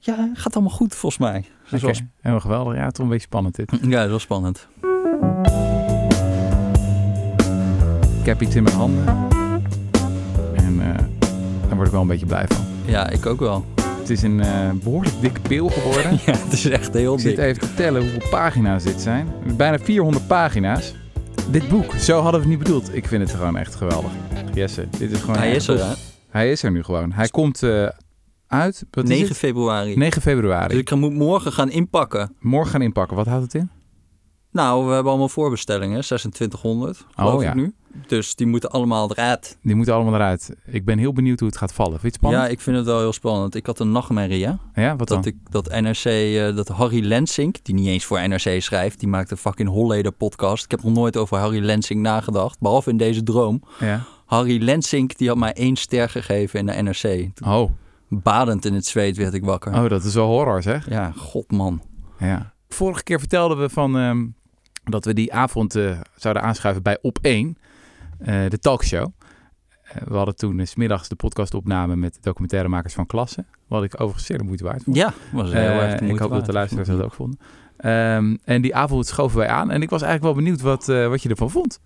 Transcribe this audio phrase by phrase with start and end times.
[0.00, 1.44] ja, gaat allemaal goed volgens mij.
[1.70, 2.74] Dus Oké, Helemaal geweldig.
[2.74, 3.72] Ja, toch een beetje spannend dit.
[3.94, 4.68] ja, dat was spannend.
[8.20, 9.04] Ik heb iets in mijn handen.
[10.54, 11.04] En eh,
[11.66, 12.64] daar word ik wel een beetje blij van.
[12.84, 13.64] Ja, ik ook wel.
[13.98, 16.10] Het is een eh, behoorlijk dikke pil geworden.
[16.26, 17.44] Ja, het is echt heel Ik zit dik.
[17.44, 19.28] even te tellen hoeveel pagina's dit zijn.
[19.56, 20.94] Bijna 400 pagina's.
[21.50, 22.94] Dit boek, zo hadden we het niet bedoeld.
[22.94, 24.10] Ik vind het gewoon echt geweldig.
[24.54, 25.92] Jesse, dit is gewoon Hij is er, hè?
[26.30, 27.12] Hij is er nu gewoon.
[27.12, 27.88] Hij komt eh,
[28.46, 28.84] uit.
[28.90, 29.36] Wat is 9 het?
[29.36, 29.96] februari.
[29.96, 30.68] 9 februari.
[30.68, 32.34] Dus ik moet morgen gaan inpakken.
[32.40, 33.16] Morgen gaan inpakken.
[33.16, 33.70] Wat houdt het in?
[34.52, 37.48] Nou, we hebben allemaal voorbestellingen, 2600 geloof Oh, ja.
[37.48, 37.74] ik nu.
[38.06, 39.58] Dus die moeten allemaal eruit.
[39.62, 40.56] Die moeten allemaal eruit.
[40.66, 41.90] Ik ben heel benieuwd hoe het gaat vallen.
[42.00, 42.44] Vind je het spannend?
[42.44, 43.54] Ja, ik vind het wel heel spannend.
[43.54, 44.82] Ik had een nachtmerrie, hè?
[44.82, 45.16] Ja, wat dan?
[45.16, 49.08] Dat, ik, dat NRC, eh, dat Harry Lensink, die niet eens voor NRC schrijft, die
[49.08, 50.64] maakt een fucking Holleder podcast.
[50.64, 53.62] Ik heb nog nooit over Harry Lensink nagedacht, behalve in deze droom.
[53.80, 54.04] Ja.
[54.26, 57.28] Harry Lensink, die had mij één ster gegeven in de NRC.
[57.46, 57.70] Oh.
[58.08, 59.74] Badend in het zweet werd ik wakker.
[59.82, 60.90] oh, dat is wel horror zeg.
[60.90, 61.82] Ja, god man.
[62.18, 62.52] Ja.
[62.68, 64.26] Vorige keer vertelden we van, ehm,
[64.84, 67.58] dat we die avond eh, zouden aanschuiven bij Op 1,
[68.18, 69.08] eh, de talkshow.
[69.82, 73.44] Eh, we hadden toen 's middags de podcast opname met de documentairemakers van Klasse.
[73.68, 74.96] Wat ik overigens zeer de moeite waard vond.
[74.96, 77.38] Ja, was heel erg de ik hoop dat de luisteraars dat ook vonden.
[77.76, 79.70] Ehm, en die avond schoven wij aan.
[79.70, 81.80] En ik was eigenlijk wel benieuwd wat, wat je ervan vond.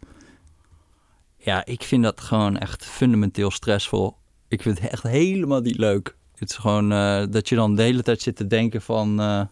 [1.36, 4.16] Ja, ik vind dat gewoon echt fundamenteel stressvol.
[4.50, 6.16] Ik vind het echt helemaal niet leuk.
[6.34, 9.20] Het is gewoon eh, dat je dan de hele tijd zit te denken van...
[9.20, 9.42] eh,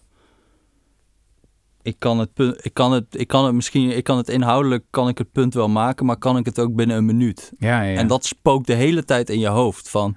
[1.82, 4.84] ik kan het punt, ik kan het, ik kan het misschien, ik kan het inhoudelijk,
[4.90, 7.52] kan ik het punt wel maken, maar kan ik het ook binnen een minuut?
[7.58, 7.96] Ja, ja.
[7.98, 10.16] En dat spookt de hele tijd in je hoofd van...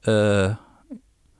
[0.00, 0.56] eh,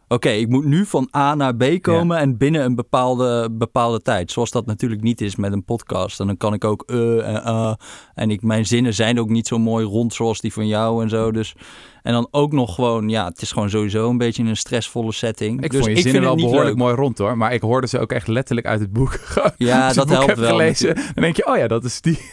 [0.08, 4.02] eh, Oké, ik moet nu van A naar B komen en binnen een bepaalde, bepaalde
[4.02, 4.30] tijd.
[4.30, 6.20] Zoals dat natuurlijk niet is met een podcast.
[6.20, 7.74] En dan kan ik ook eh en ah.
[8.14, 11.08] En ik, mijn zinnen zijn ook niet zo mooi rond zoals die van jou en
[11.08, 11.32] zo.
[11.32, 11.54] Dus,
[12.02, 15.62] en dan ook nog gewoon, ja, het is gewoon sowieso een beetje een stressvolle setting.
[15.62, 16.76] ik dus vond je ik zinnen wel behoorlijk leuk.
[16.76, 17.36] mooi rond hoor.
[17.36, 19.18] Maar ik hoorde ze ook echt letterlijk uit het boek.
[19.56, 20.48] Ja, dat boek helpt wel.
[20.48, 21.14] gelezen, natuurlijk.
[21.14, 22.18] dan denk je, oh ja, dat is die.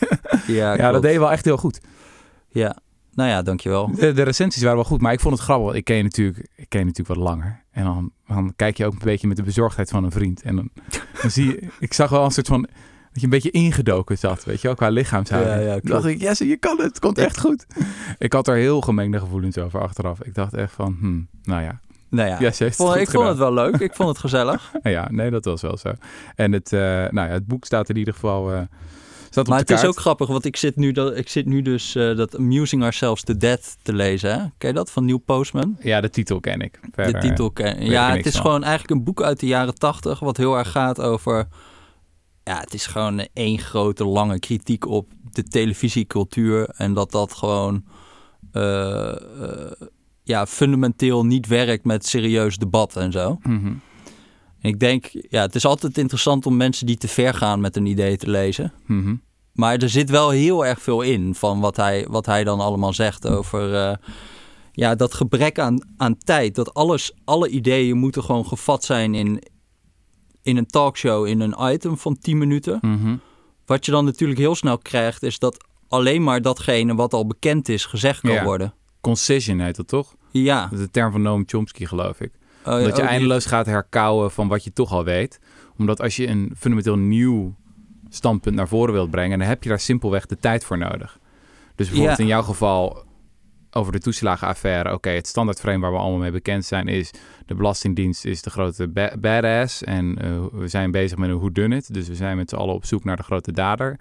[0.47, 1.79] Ja, Ja, dat deed je wel echt heel goed.
[2.49, 2.77] Ja,
[3.13, 3.91] nou ja, dankjewel.
[3.95, 5.73] De, de recensies waren wel goed, maar ik vond het grappig.
[5.73, 7.63] Ik ken je natuurlijk, ik ken je natuurlijk wat langer.
[7.75, 10.41] En dan, dan kijk je ook een beetje met de bezorgdheid van een vriend.
[10.41, 10.69] En dan,
[11.21, 12.69] dan zie je, ik zag wel een soort van, dat
[13.13, 15.55] je een beetje ingedoken zat, weet je wel, qua lichaamshouding.
[15.55, 17.65] Ja, ja, Toen dacht ik, yes, je kan het, het komt echt goed.
[18.17, 20.21] Ik had er heel gemengde gevoelens over achteraf.
[20.23, 23.05] Ik dacht echt van, hmm, nou ja, Nou ja, yes, ik heeft vond, het ik
[23.05, 23.53] goed vond het gedaan.
[23.55, 23.79] wel leuk.
[23.79, 24.71] Ik vond het gezellig.
[24.83, 25.93] Ja, nee, dat was wel zo.
[26.35, 28.61] En het, eh, nou ja, het boek staat in ieder geval, eh,
[29.35, 31.61] staat Maar de het is ook grappig, want ik zit nu, dat, ik zit nu
[31.61, 34.29] dus eh, dat Amusing Ourselves to Death te lezen.
[34.31, 34.45] Hè?
[34.57, 35.77] Ken je dat van Neil Postman?
[35.79, 36.79] Ja, de titel ken ik.
[36.91, 38.41] Verder, de titel ken ik Ja, het is van.
[38.41, 41.47] gewoon eigenlijk een boek uit de jaren tachtig, wat heel erg gaat over...
[42.43, 46.69] Ja, het is gewoon één grote lange kritiek op de televisiecultuur.
[46.77, 47.83] En dat dat gewoon
[48.51, 49.71] eh, eh,
[50.23, 53.39] ja, fundamenteel niet werkt met serieus debat en zo.
[53.43, 53.73] mhm.
[54.61, 57.75] En ik denk, ja, het is altijd interessant om mensen die te ver gaan met
[57.75, 58.73] een idee te lezen.
[58.85, 59.15] Mhm.
[59.55, 62.93] Maar er zit wel heel erg veel in van wat hij, wat hij dan allemaal
[62.93, 63.95] zegt over eh,
[64.71, 66.55] ja, dat gebrek aan, aan tijd.
[66.55, 69.41] Dat alles, alle ideeën moeten gewoon gevat zijn in,
[70.41, 72.77] in een talkshow, in een item van 10 minuten.
[72.81, 73.15] Mhm.
[73.65, 77.69] Wat je dan natuurlijk heel snel krijgt, is dat alleen maar datgene wat al bekend
[77.69, 78.43] is gezegd kan Ja.
[78.43, 78.73] worden.
[79.01, 80.15] Concision heet dat toch?
[80.31, 80.61] Ja.
[80.63, 82.31] Dat is de term van Noam Chomsky, geloof ik.
[82.33, 85.39] Oh, ja, dat je oh, die- eindeloos gaat herkauwen van wat je toch al weet.
[85.77, 87.55] Omdat als je een fundamenteel nieuw
[88.09, 91.19] standpunt naar voren wilt brengen, dan heb je daar simpelweg de tijd voor nodig.
[91.75, 92.23] Dus bijvoorbeeld Ja.
[92.23, 93.03] in jouw geval
[93.71, 94.93] over de toeslagenaffaire.
[94.93, 97.11] Oké, het standaardframe waar we allemaal mee bekend zijn is...
[97.45, 99.83] de Belastingdienst is de grote ba- badass.
[99.83, 101.93] En eh, we zijn bezig met een whodunit.
[101.93, 103.99] Dus we zijn met z'n allen op zoek naar de grote dader.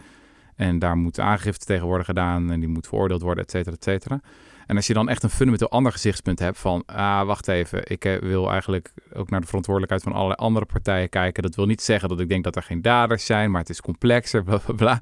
[0.56, 2.50] En daar moet aangifte tegen worden gedaan.
[2.50, 4.20] En die moet veroordeeld worden, et cetera, et cetera.
[4.66, 6.82] En als je dan echt een fundamenteel ander gezichtspunt hebt van...
[6.86, 11.08] ah, wacht even, ik eh, wil eigenlijk ook naar de verantwoordelijkheid van allerlei andere partijen
[11.08, 11.42] kijken.
[11.42, 13.80] Dat wil niet zeggen dat ik denk dat er geen daders zijn, maar het is
[13.80, 14.98] complexer, bla bla bla.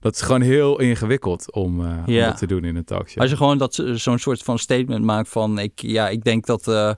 [0.00, 3.20] Dat is gewoon heel ingewikkeld om, eh, om dat te doen in een talkshow.
[3.20, 5.58] Als je gewoon dat, zo'n soort van statement maakt van...
[5.58, 6.92] Ik, ja, ik denk dat, eh,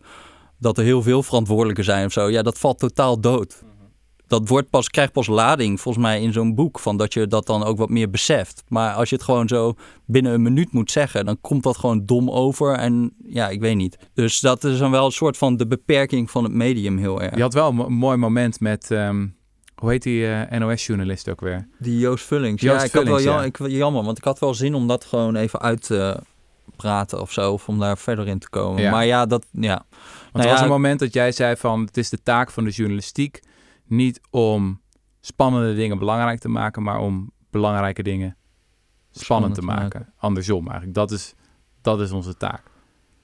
[0.59, 2.31] dat er heel veel verantwoordelijken zijn of zo.
[2.31, 3.63] Ja, dat valt totaal dood.
[4.27, 6.79] Dat wordt pas, krijgt pas lading volgens mij in zo'n boek.
[6.79, 8.63] Van dat je dat dan ook wat meer beseft.
[8.69, 9.75] Maar als je het gewoon zo
[10.05, 11.25] binnen een minuut moet zeggen...
[11.25, 12.75] dan komt dat gewoon dom over.
[12.75, 13.99] En ja, ik weet niet.
[14.15, 17.37] Dus dat is dan wel een soort van de beperking van het medium heel erg.
[17.37, 18.91] Je had wel een mo- mooi moment met...
[18.91, 19.27] ehm,
[19.75, 21.69] hoe heet die eh, NOS-journalist ook weer?
[21.79, 22.63] Die Joost Vullings.
[22.63, 23.39] Joost ja, ik had wel ja.
[23.39, 23.45] ja.
[23.45, 26.21] ik, jammer, want ik had wel zin om dat gewoon even uit te
[26.77, 27.53] praten of zo.
[27.53, 28.83] Of om daar verder in te komen.
[28.83, 28.91] Ja.
[28.91, 29.85] Maar ja, dat, ja.
[29.91, 31.81] Want Nou er was ja, een moment dat jij zei van...
[31.81, 33.41] het is de taak van de journalistiek
[33.87, 34.81] niet om
[35.21, 36.83] spannende dingen belangrijk te maken...
[36.83, 38.37] maar om belangrijke dingen
[39.11, 40.13] spannend, te, te maken.
[40.17, 40.95] Andersom eigenlijk.
[40.95, 41.35] Dat is,
[41.81, 42.63] dat is onze taak.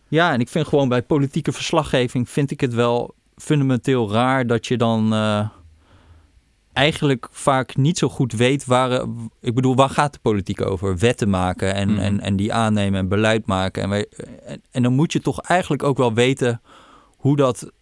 [0.09, 4.67] Ja, en ik vind gewoon bij politieke verslaggeving vind ik het wel, fundamenteel raar dat
[4.67, 5.49] je dan eh,
[6.73, 9.05] eigenlijk vaak niet zo goed weet waar.
[9.41, 10.99] Ik bedoel, waar gaat de politiek over?
[10.99, 11.99] Wetten maken en, Mhm.
[11.99, 13.83] en, en die aannemen en beleid maken.
[13.83, 14.07] En, wij,
[14.45, 16.61] en, en dan moet je toch eigenlijk ook wel weten
[17.17, 17.73] hoe dat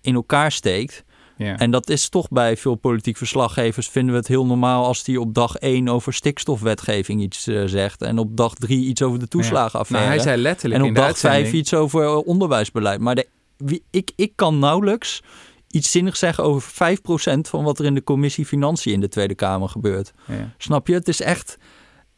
[0.00, 1.04] in elkaar steekt.
[1.36, 1.58] Ja.
[1.58, 5.20] En dat is toch bij veel politiek verslaggevers vinden we het heel normaal als die
[5.20, 8.02] op dag 1 over stikstofwetgeving iets eh, zegt.
[8.02, 10.08] En op dag 3 iets over de toeslagenaffaire.
[10.08, 11.54] Nou, hij zei letterlijk en op dag 5 uitzending...
[11.54, 13.00] iets over eh, onderwijsbeleid.
[13.00, 15.22] Maar de, wie, ik, ik kan nauwelijks
[15.70, 19.34] iets zinnigs zeggen over 5% van wat er in de commissie Financiën in de Tweede
[19.34, 20.12] Kamer gebeurt.
[20.26, 20.52] Ja.
[20.58, 20.94] Snap je?
[20.94, 21.58] Het is echt.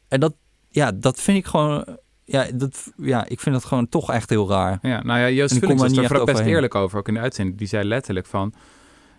[0.08, 0.34] En dat,
[0.68, 1.98] ja, dat vind ik gewoon.
[2.24, 4.78] Ja, dat, ja, ik vind dat gewoon toch echt heel raar.
[4.82, 7.58] Ja, nou ja, Joost Vullings er was echt best eerlijk over, ook in de uitzending.
[7.58, 8.54] Die zei letterlijk van...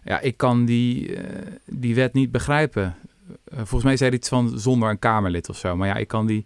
[0.04, 2.96] Ja, ik kan die, eh, die wet niet begrijpen.
[3.44, 5.75] Eh, volgens mij zei hij iets van zonder een Kamerlid of zo.
[5.75, 6.46] Maar ja, ik kan die...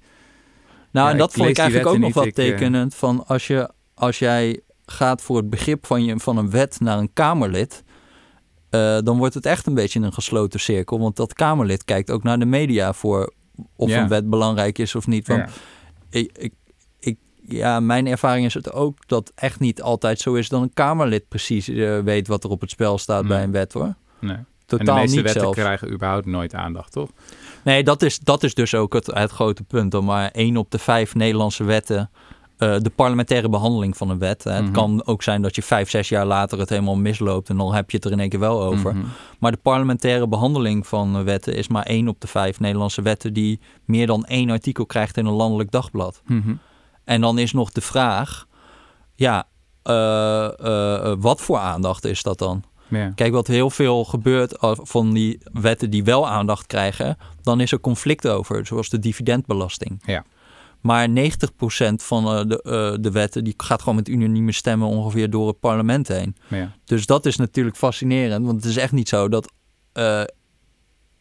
[0.92, 2.96] Nou, Ja, en dat ik vond ik eigenlijk ook nog wel ik, eh, tekenend.
[2.96, 6.98] Van als, je, als jij gaat voor het begrip van, je, van een wet naar
[6.98, 7.84] een Kamerlid.
[9.04, 11.00] dan wordt het echt een beetje een gesloten cirkel.
[11.00, 13.34] Want dat Kamerlid kijkt ook naar de media voor
[13.76, 14.02] of Ja.
[14.02, 15.28] een wet belangrijk is of niet.
[15.28, 15.40] Want
[16.10, 16.20] Ja.
[16.20, 16.54] ik,
[17.48, 21.28] ja, mijn ervaring is het ook dat echt niet altijd zo is dat een Kamerlid
[21.28, 23.28] precies eh, weet wat er op het spel staat Hmm.
[23.28, 23.94] bij een wet hoor.
[24.20, 24.36] Nee.
[24.36, 25.58] en Totaal de meeste niet wetten zelfs.
[25.60, 27.10] krijgen überhaupt nooit aandacht, toch?
[27.64, 29.92] Nee, dat is, dat is dus ook het, het grote punt.
[29.92, 32.10] Dat maar één op de vijf Nederlandse wetten.
[32.58, 34.44] eh, de parlementaire behandeling van een wet.
[34.44, 34.54] Hè.
[34.54, 34.64] Mhm.
[34.64, 37.50] Het kan ook zijn dat je vijf, zes jaar later het helemaal misloopt.
[37.50, 38.96] en dan heb je het er in één keer wel over.
[38.96, 39.06] Mhm.
[39.40, 43.34] Maar de parlementaire behandeling van eh, wetten is maar één op de vijf Nederlandse wetten.
[43.34, 46.22] die meer dan één artikel krijgt in een landelijk dagblad.
[46.28, 46.54] Mhm.
[47.04, 48.46] En dan is nog de vraag.
[49.16, 49.48] ja,
[49.84, 52.64] eh, eh, eh, wat voor aandacht is dat dan?
[52.88, 53.12] Ja.
[53.16, 57.80] Kijk, wat heel veel gebeurt van die wetten die wel aandacht krijgen, dan is er
[57.80, 60.02] conflict over, zoals de dividendbelasting.
[60.06, 60.24] Ja.
[60.82, 61.14] Maar 90%
[61.96, 66.36] van de, de wetten die gaat gewoon met unanieme stemmen ongeveer door het parlement heen.
[66.48, 66.72] Ja.
[66.86, 69.52] Dus dat is natuurlijk fascinerend, want het is echt niet zo dat.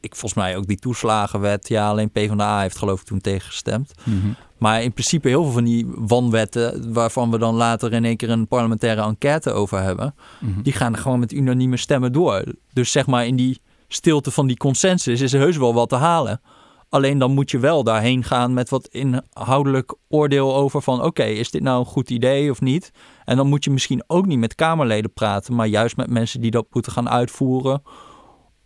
[0.03, 3.93] Ik volgens mij ook die toeslagenwet, ja, alleen PvdA heeft geloof ik toen tegengestemd.
[4.05, 4.17] Mhm.
[4.59, 8.31] Maar in principe heel veel van die wanwetten, waarvan we dan later in één keer
[8.31, 10.63] een parlementaire enquête over hebben, Mhm.
[10.63, 12.45] die gaan gewoon met unanieme stemmen door.
[12.73, 15.97] Dus zeg maar in die stilte van die consensus is er heus wel wat te
[15.97, 16.41] halen.
[16.89, 21.03] Alleen dan moet je wel daarheen gaan met wat inhoudelijk oordeel over van...
[21.03, 22.91] oké, is dit nou een goed idee of niet?
[23.25, 25.55] En dan moet je misschien ook niet met Kamerleden praten...
[25.55, 27.83] maar juist met mensen die dat moeten gaan uitvoeren.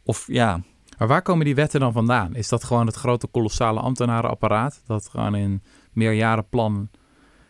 [0.05, 0.61] Of ja,
[0.99, 2.35] Maar waar komen die wetten dan vandaan?
[2.35, 5.63] Is dat gewoon het grote kolossale ambtenarenapparaat dat gewoon een
[5.93, 6.89] meerjarenplan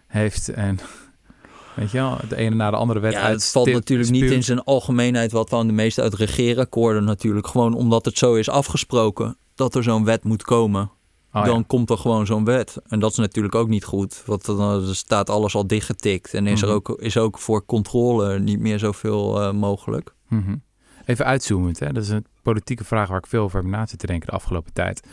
[0.07, 0.79] heeft en
[1.77, 4.31] weet je wel, de ene na de andere wet ja uit het valt natuurlijk niet
[4.31, 5.33] in zijn algemeenheid...
[5.33, 7.47] wat dan de meeste uit regeerakkoorden natuurlijk.
[7.47, 10.91] Gewoon omdat het zo is afgesproken dat er zo'n wet moet komen...
[11.33, 12.77] Oh, dan komt er gewoon zo'n wet.
[12.89, 14.23] En dat is natuurlijk ook niet goed.
[14.27, 16.35] Want dan eh, staat alles al dichtgetikt.
[16.35, 16.77] En is er Mhm.
[16.77, 20.15] ook, is ook voor controle niet meer zoveel eh, mogelijk.
[20.29, 20.57] Mhm.
[21.07, 21.93] Even uitzoomend, hè?
[21.93, 24.73] dat is een politieke vraag waar ik veel over heb na zitten denken de afgelopen
[24.73, 25.07] tijd.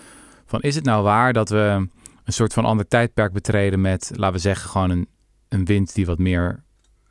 [0.46, 1.88] Van, is het nou waar dat we
[2.24, 5.08] een soort van ander tijdperk betreden met, laten we zeggen, gewoon een,
[5.50, 6.64] een wind die wat meer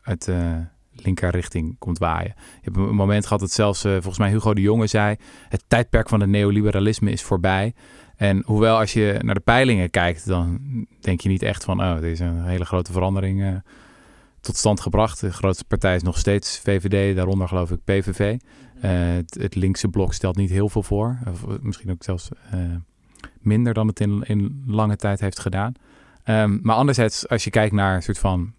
[0.03, 2.35] uit de linkerrichting komt waaien?
[2.37, 5.17] Je hebt een moment gehad dat zelfs, eh, volgens mij Hugo de Jonge zei,
[5.49, 7.75] het tijdperk van het neoliberalisme is voorbij.
[8.17, 10.61] En hoewel als je naar de peilingen kijkt, dan
[11.01, 13.55] denk je niet echt van, oh, er is een hele grote verandering eh,
[14.43, 15.21] tot stand gebracht.
[15.21, 18.39] De grootste partij is nog steeds VVD, daaronder geloof ik PVV.
[18.81, 21.19] Eh, het, het linkse blok stelt niet heel veel voor.
[21.29, 22.59] Of eh, misschien ook zelfs eh,
[23.41, 25.73] minder dan het in, in lange tijd heeft gedaan.
[26.25, 28.53] Ehm, maar anderzijds, als je kijkt naar een soort van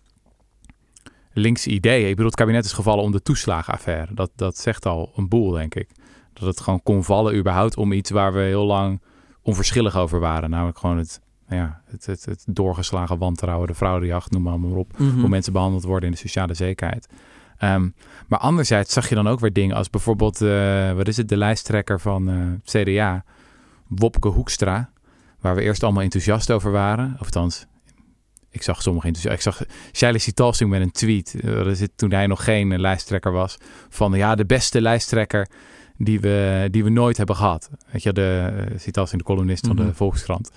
[1.34, 2.04] linkse ideeën.
[2.04, 4.13] Ik bedoel, het kabinet is gevallen om de toeslagenaffaire.
[4.13, 5.90] Dat, dat zegt al een boel, denk ik.
[6.34, 9.02] Dat het gewoon kon vallen überhaupt om iets waar we heel lang
[9.42, 10.50] onverschillig over waren.
[10.50, 11.22] Namelijk gewoon het,
[11.55, 15.19] ja, het, het, het doorgeslagen wantrouwen, de fraudejacht, noem maar, maar op Mhm.
[15.19, 17.07] hoe mensen behandeld worden in de sociale zekerheid.
[17.57, 17.89] Ehm,
[18.27, 21.38] maar anderzijds zag je dan ook weer dingen als bijvoorbeeld, eh, wat is het, de
[21.38, 23.24] lijsttrekker van eh, CDA,
[23.88, 24.89] Wopke Hoekstra,
[25.39, 27.12] waar we eerst allemaal enthousiast over waren.
[27.13, 27.65] Of althans,
[28.50, 29.48] ik zag sommige enthousiast.
[29.48, 32.72] Ik zag Shaila Sitalsing met een tweet, eh, dat is het, toen hij nog geen
[32.72, 33.57] eh, lijsttrekker was,
[33.89, 35.48] van ja, de beste lijsttrekker
[35.98, 37.69] die we, die we nooit hebben gehad.
[37.91, 39.86] Weet je, de uh, Sitalsing, de columnist van Mhm.
[39.86, 40.51] de Volkskrant.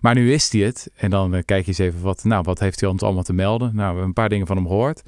[0.00, 0.90] Maar nu is hij het.
[0.96, 3.32] En dan eh, kijk je eens even wat, nou, wat heeft hij ons allemaal te
[3.32, 3.66] melden.
[3.66, 5.02] Nou, we hebben een paar dingen van hem gehoord.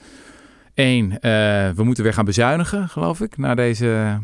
[0.75, 1.31] Eén, eh,
[1.71, 4.19] we moeten weer gaan bezuinigen, geloof ik, na deze,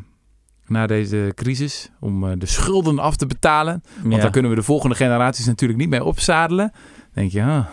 [0.67, 1.91] na deze crisis.
[2.01, 3.83] Om eh, de schulden af te betalen.
[4.03, 4.21] Want Ja.
[4.21, 6.71] daar kunnen we de volgende generaties natuurlijk niet mee opzadelen.
[6.73, 7.67] Dan denk je, gaan,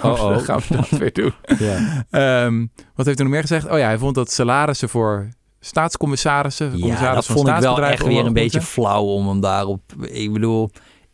[0.00, 1.32] we, Oh, gaan we dat weer doen?
[1.58, 2.04] Ja.
[2.10, 3.68] Ehm, wat heeft hij nog meer gezegd?
[3.70, 5.28] Oh ja, hij vond dat salarissen voor
[5.60, 6.78] staatscommissarissen...
[6.78, 9.80] Ja, dat vond ik wel echt weer een beetje flauw om hem daarop...
[10.00, 10.70] Ik bedoel,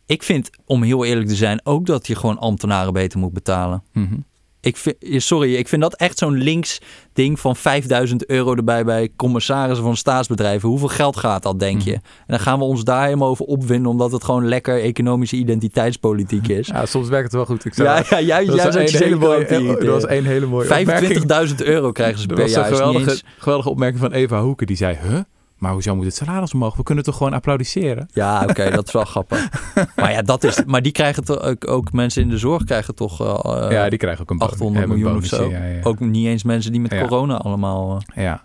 [0.07, 3.83] ik vind, om heel eerlijk te zijn, ook dat je gewoon ambtenaren beter moet betalen.
[3.93, 4.13] Mhm.
[4.61, 6.79] Ik vind, sorry, ik vind dat echt zo'n links
[7.13, 10.69] ding van 5000 euro erbij bij commissarissen van staatsbedrijven.
[10.69, 11.89] Hoeveel geld gaat dat, denk je?
[11.91, 11.99] Mhm.
[12.03, 16.47] En dan gaan we ons daar helemaal over opwinden, omdat het gewoon lekker economische identiteitspolitiek
[16.59, 16.67] is.
[16.67, 17.65] Ja, soms werkt het wel goed.
[17.65, 20.45] Ik zou- Ja, ja, jij, dat jij was een hele mooie, dat was één hele
[20.45, 21.23] mooie opmerking.
[21.49, 22.65] 25.000 euro krijgen ze Er per was jaar.
[22.65, 24.67] een is niet geweldige, geweldige opmerking van Eva Hoeken.
[24.67, 25.19] Die zei, huh?
[25.57, 26.75] Maar hoezo moet het salaris omhoog?
[26.75, 28.07] We kunnen toch gewoon applaudisseren?
[28.13, 29.49] Ja, oké, dat is wel grappig.
[29.95, 30.63] Maar ja, dat is.
[30.65, 33.99] Maar die krijgen toch ook, ook mensen in de zorg krijgen toch eh, ja, die
[33.99, 34.53] krijgen ook een bonus.
[34.53, 35.49] 800 hebben een miljoen of zo.
[35.49, 35.79] Ja, ja.
[35.83, 37.01] Ook niet eens mensen die met Ja.
[37.01, 38.01] corona allemaal.
[38.15, 38.41] eh, ja.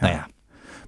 [0.00, 0.26] nou ja,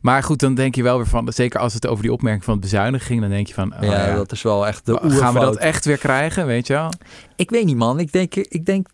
[0.00, 1.32] Maar goed, dan denk je wel weer van...
[1.32, 3.20] Zeker als het over die opmerking van het bezuinigen ging...
[3.20, 3.74] dan denk je van...
[3.74, 5.40] oh ja, dat is wel echt de Gaan we oerfout.
[5.42, 6.92] dat echt weer krijgen, weet je wel?
[7.36, 7.98] Ik weet niet, man.
[7.98, 8.86] Ik denk, ik denk,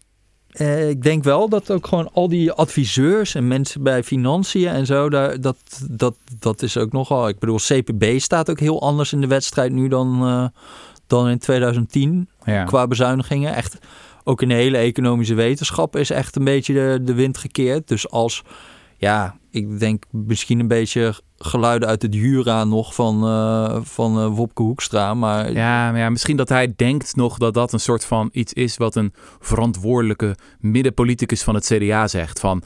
[0.57, 4.87] eh, ik denk wel dat ook gewoon al die adviseurs en mensen bij financiën en
[4.87, 5.57] zo, daar, dat,
[5.91, 7.29] dat, dat is ook nogal.
[7.29, 10.47] Ik bedoel, CPB staat ook heel anders in de wedstrijd nu dan, eh,
[11.07, 12.65] dan in 2010 Ja.
[12.65, 13.55] qua bezuinigingen.
[13.55, 13.79] Echt,
[14.25, 17.89] ook in de hele economische wetenschap is echt een beetje de, de wind gekeerd.
[17.89, 18.43] Dus als,
[18.97, 24.27] ja, ik denk misschien een beetje geluiden uit het Jura nog van, eh, van eh,
[24.27, 25.15] Wopke Hoekstra.
[25.15, 28.53] Maar Ja, maar ja, misschien dat hij denkt nog dat dat een soort van iets
[28.53, 32.41] is wat een verantwoordelijke middenpoliticus van het CDA zegt.
[32.41, 32.63] Van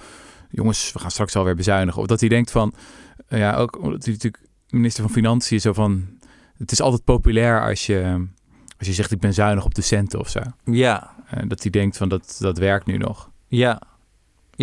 [0.50, 2.00] jongens, we gaan straks alweer bezuinigen.
[2.00, 2.72] Of dat hij denkt van,
[3.28, 6.08] ja, ook omdat hij natuurlijk minister van Financiën zo van,
[6.58, 8.26] het is altijd populair als je,
[8.78, 10.40] als je zegt ik ben zuinig op de centen of zo.
[10.64, 11.14] ja,
[11.46, 13.30] dat hij denkt van dat, dat werkt nu nog.
[13.48, 13.80] Ja,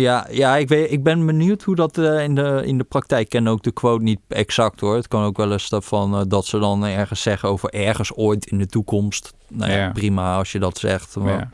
[0.00, 3.22] ja, ja ik, weet, ik ben benieuwd hoe dat eh, in, de, in de praktijk.
[3.22, 4.94] Ik ken ook de quote niet exact hoor.
[4.94, 8.12] Het kan ook wel eens dat, van, eh, dat ze dan ergens zeggen over ergens
[8.14, 9.34] ooit in de toekomst.
[9.48, 9.90] Nou ja, Ja.
[9.92, 11.16] prima als je dat zegt.
[11.16, 11.50] Maar Ja,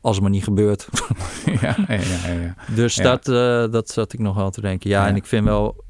[0.00, 0.88] Als het maar niet gebeurt.
[1.60, 2.54] ja, ja.
[2.74, 4.90] Dus dat, eh, dat zat ik nog wel te denken.
[4.90, 5.08] Ja, Ja.
[5.08, 5.84] en ik vind wel...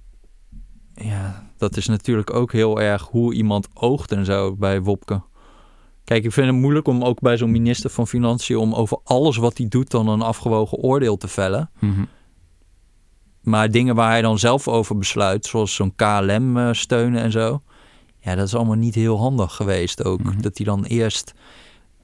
[0.95, 5.23] Ja, dat is natuurlijk ook heel erg hoe iemand oogt en zo bij Wopke.
[6.11, 8.57] Kijk, ik vind het moeilijk om ook bij zo'n minister van Financiën...
[8.57, 11.71] om over alles wat hij doet dan een afgewogen oordeel te vellen.
[11.79, 12.05] Mhm.
[13.41, 17.63] Maar dingen waar hij dan zelf over besluit, zoals zo'n KLM eh, steunen en zo.
[18.21, 20.23] Ja, dat is allemaal niet heel handig geweest ook.
[20.23, 20.41] Mhm.
[20.41, 21.33] Dat hij dan eerst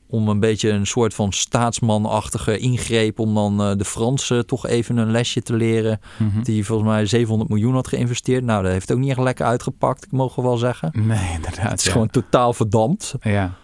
[0.06, 3.18] om een beetje een soort van staatsmanachtige ingreep...
[3.18, 6.00] om dan eh, de Fransen toch even een lesje te leren.
[6.18, 6.42] Mhm.
[6.42, 8.44] Die volgens mij 700 miljoen had geïnvesteerd.
[8.44, 10.90] Nou, dat heeft ook niet echt lekker uitgepakt, mogen we wel zeggen.
[10.92, 11.70] Nee, inderdaad.
[11.70, 11.92] Het is ja.
[11.92, 13.14] gewoon totaal verdampt.
[13.20, 13.56] Ja,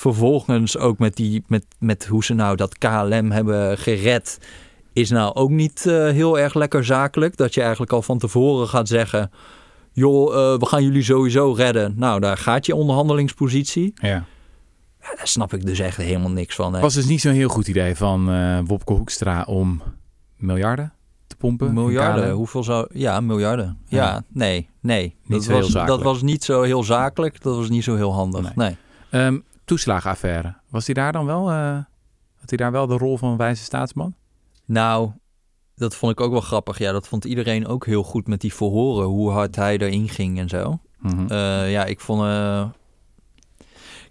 [0.00, 4.38] Vervolgens ook met, die, met, met hoe ze nou dat KLM hebben gered...
[4.92, 7.36] is nou ook niet eh, heel erg lekker zakelijk.
[7.36, 9.30] Dat je eigenlijk al van tevoren gaat zeggen...
[9.92, 11.94] joh, eh, we gaan jullie sowieso redden.
[11.96, 13.92] Nou, daar gaat je onderhandelingspositie.
[13.94, 14.24] ja.
[15.00, 16.74] Ja, daar snap ik dus echt helemaal niks van.
[16.74, 16.80] hè.
[16.80, 19.82] Was dus niet zo'n heel goed idee van eh Wopke Hoekstra om
[20.36, 20.92] miljarden
[21.26, 21.74] te pompen.
[21.74, 22.86] Miljarden, hoeveel zou...
[22.92, 23.78] Ja, miljarden.
[23.86, 24.22] Ja, Ja.
[24.32, 25.16] nee, nee.
[25.26, 27.42] dat, zo heel was, dat was niet zo heel zakelijk.
[27.42, 28.42] Dat was niet zo heel handig.
[28.42, 28.52] Nee.
[28.54, 28.76] Nee.
[29.10, 29.38] Ehm,
[29.70, 30.54] toeslagenaffaire.
[30.68, 31.78] Was hij daar dan wel, eh,
[32.34, 34.14] had hij daar wel de rol van wijze staatsman?
[34.64, 35.10] Nou,
[35.74, 36.78] dat vond ik ook wel grappig.
[36.78, 39.06] Ja, dat vond iedereen ook heel goed met die verhoren.
[39.06, 40.80] Hoe hard hij erin ging en zo.
[40.98, 41.26] Mhm.
[41.32, 42.20] Eh, ja, ik vond.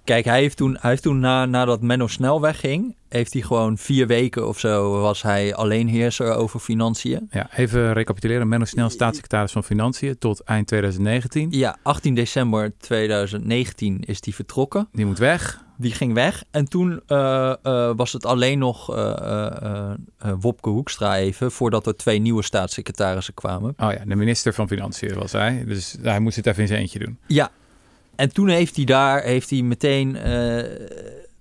[0.10, 3.78] Kijk, hij heeft toen, hij heeft toen na, nadat Menno snel wegging, heeft hij gewoon
[3.78, 7.28] vier weken of zo was hij alleenheerser over financiën.
[7.32, 8.48] ja, even recapituleren.
[8.48, 11.48] Menno Snel, staatssecretaris van Financiën tot eind 2019.
[11.52, 14.88] Ja, 18 december 2019 is die vertrokken.
[14.92, 15.64] Die moet weg.
[15.78, 16.44] Die ging weg.
[16.52, 19.92] En toen eh, eh, was het alleen nog eh,
[20.40, 23.74] Wopke Hoekstra even, voordat er twee nieuwe staatssecretarissen kwamen.
[23.78, 25.64] Oh ja, de minister van Financiën was hij.
[25.66, 27.18] Dus hij moest het even in zijn eentje doen.
[27.28, 27.52] Ja,
[28.20, 30.64] en toen heeft hij daar heeft hij meteen eh,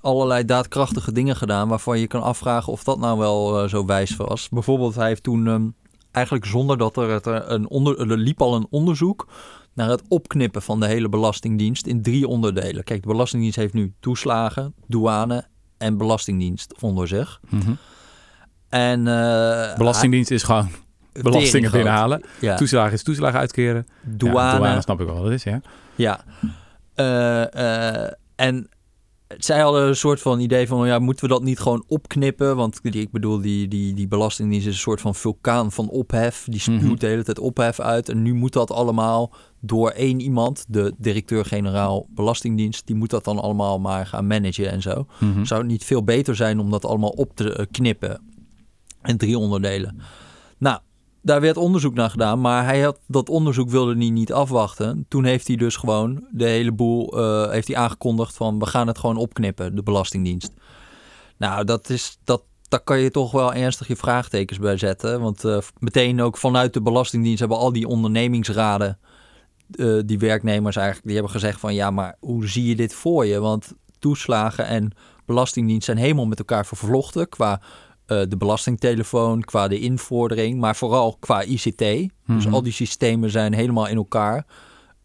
[0.00, 4.16] allerlei daadkrachtige dingen gedaan waarvan je kan afvragen of dat nou wel eh, zo wijs
[4.16, 4.48] was.
[4.48, 5.66] Bijvoorbeeld, hij heeft toen ehm,
[6.10, 9.28] eigenlijk zonder dat er, het, eh, een onder, er liep al een onderzoek
[9.74, 12.84] naar het opknippen van de hele Belastingdienst in drie onderdelen.
[12.84, 15.46] Kijk, de Belastingdienst heeft nu toeslagen, douane
[15.78, 17.40] en Belastingdienst onder zich.
[18.68, 20.68] En eh, Belastingdienst is gewoon
[21.12, 22.22] belastingen binnenhalen.
[22.40, 23.86] Ja, Toeslagen is toeslagen uitkeren.
[24.02, 25.60] douane, Ja, douane snap ik wel wat dat is, ja.
[25.94, 26.24] Ja.
[26.98, 28.68] Eh, eh, en
[29.28, 32.56] zij hadden een soort van idee van, ja, moeten we dat niet gewoon opknippen?
[32.56, 36.44] Want die, ik bedoel, die, die, die belastingdienst is een soort van vulkaan van ophef.
[36.48, 36.94] Die spuwt Mhm.
[36.94, 38.08] de hele tijd ophef uit.
[38.08, 43.38] En nu moet dat allemaal door één iemand, de directeur-generaal Belastingdienst, die moet dat dan
[43.38, 45.06] allemaal maar gaan managen en zo.
[45.20, 45.44] Mhm.
[45.44, 48.20] Zou het niet veel beter zijn om dat allemaal op te eh, knippen
[49.02, 50.00] in drie onderdelen?
[50.58, 50.78] Nou,
[51.28, 55.04] daar werd onderzoek naar gedaan, maar hij had dat onderzoek wilde hij niet afwachten.
[55.08, 58.86] Toen heeft hij dus gewoon de hele boel eh, heeft hij aangekondigd van we gaan
[58.86, 60.52] het gewoon opknippen, de Belastingdienst.
[61.36, 62.42] Nou, dat is dat.
[62.68, 65.20] Daar kan je toch wel ernstig je vraagtekens bij zetten.
[65.20, 68.98] Want eh, meteen ook vanuit de Belastingdienst hebben al die ondernemingsraden,
[69.70, 73.26] eh, die werknemers eigenlijk, die hebben gezegd van ja, maar hoe zie je dit voor
[73.26, 73.38] je?
[73.40, 74.92] Want toeslagen en
[75.26, 77.60] Belastingdienst zijn helemaal met elkaar vervlochten qua
[78.08, 81.78] eh, de belastingtelefoon, qua de invordering, maar vooral qua ICT.
[81.78, 82.54] Dus Mhm.
[82.54, 84.46] al die systemen zijn helemaal in elkaar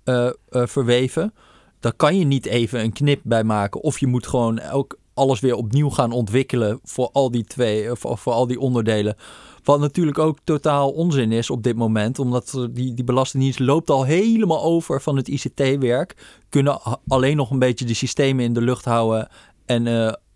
[0.03, 1.33] eh, eh, verweven.
[1.79, 3.81] Daar kan je niet even een knip bij maken.
[3.81, 7.99] Of je moet gewoon ook alles weer opnieuw gaan ontwikkelen voor al die twee, of
[7.99, 9.15] voor, voor al die onderdelen.
[9.63, 14.03] Wat natuurlijk ook totaal onzin is op dit moment, omdat die, die Belastingdienst loopt al
[14.03, 16.39] helemaal over van het ICT-werk.
[16.49, 19.27] Kunnen alleen nog een beetje de systemen in de lucht houden
[19.65, 19.87] en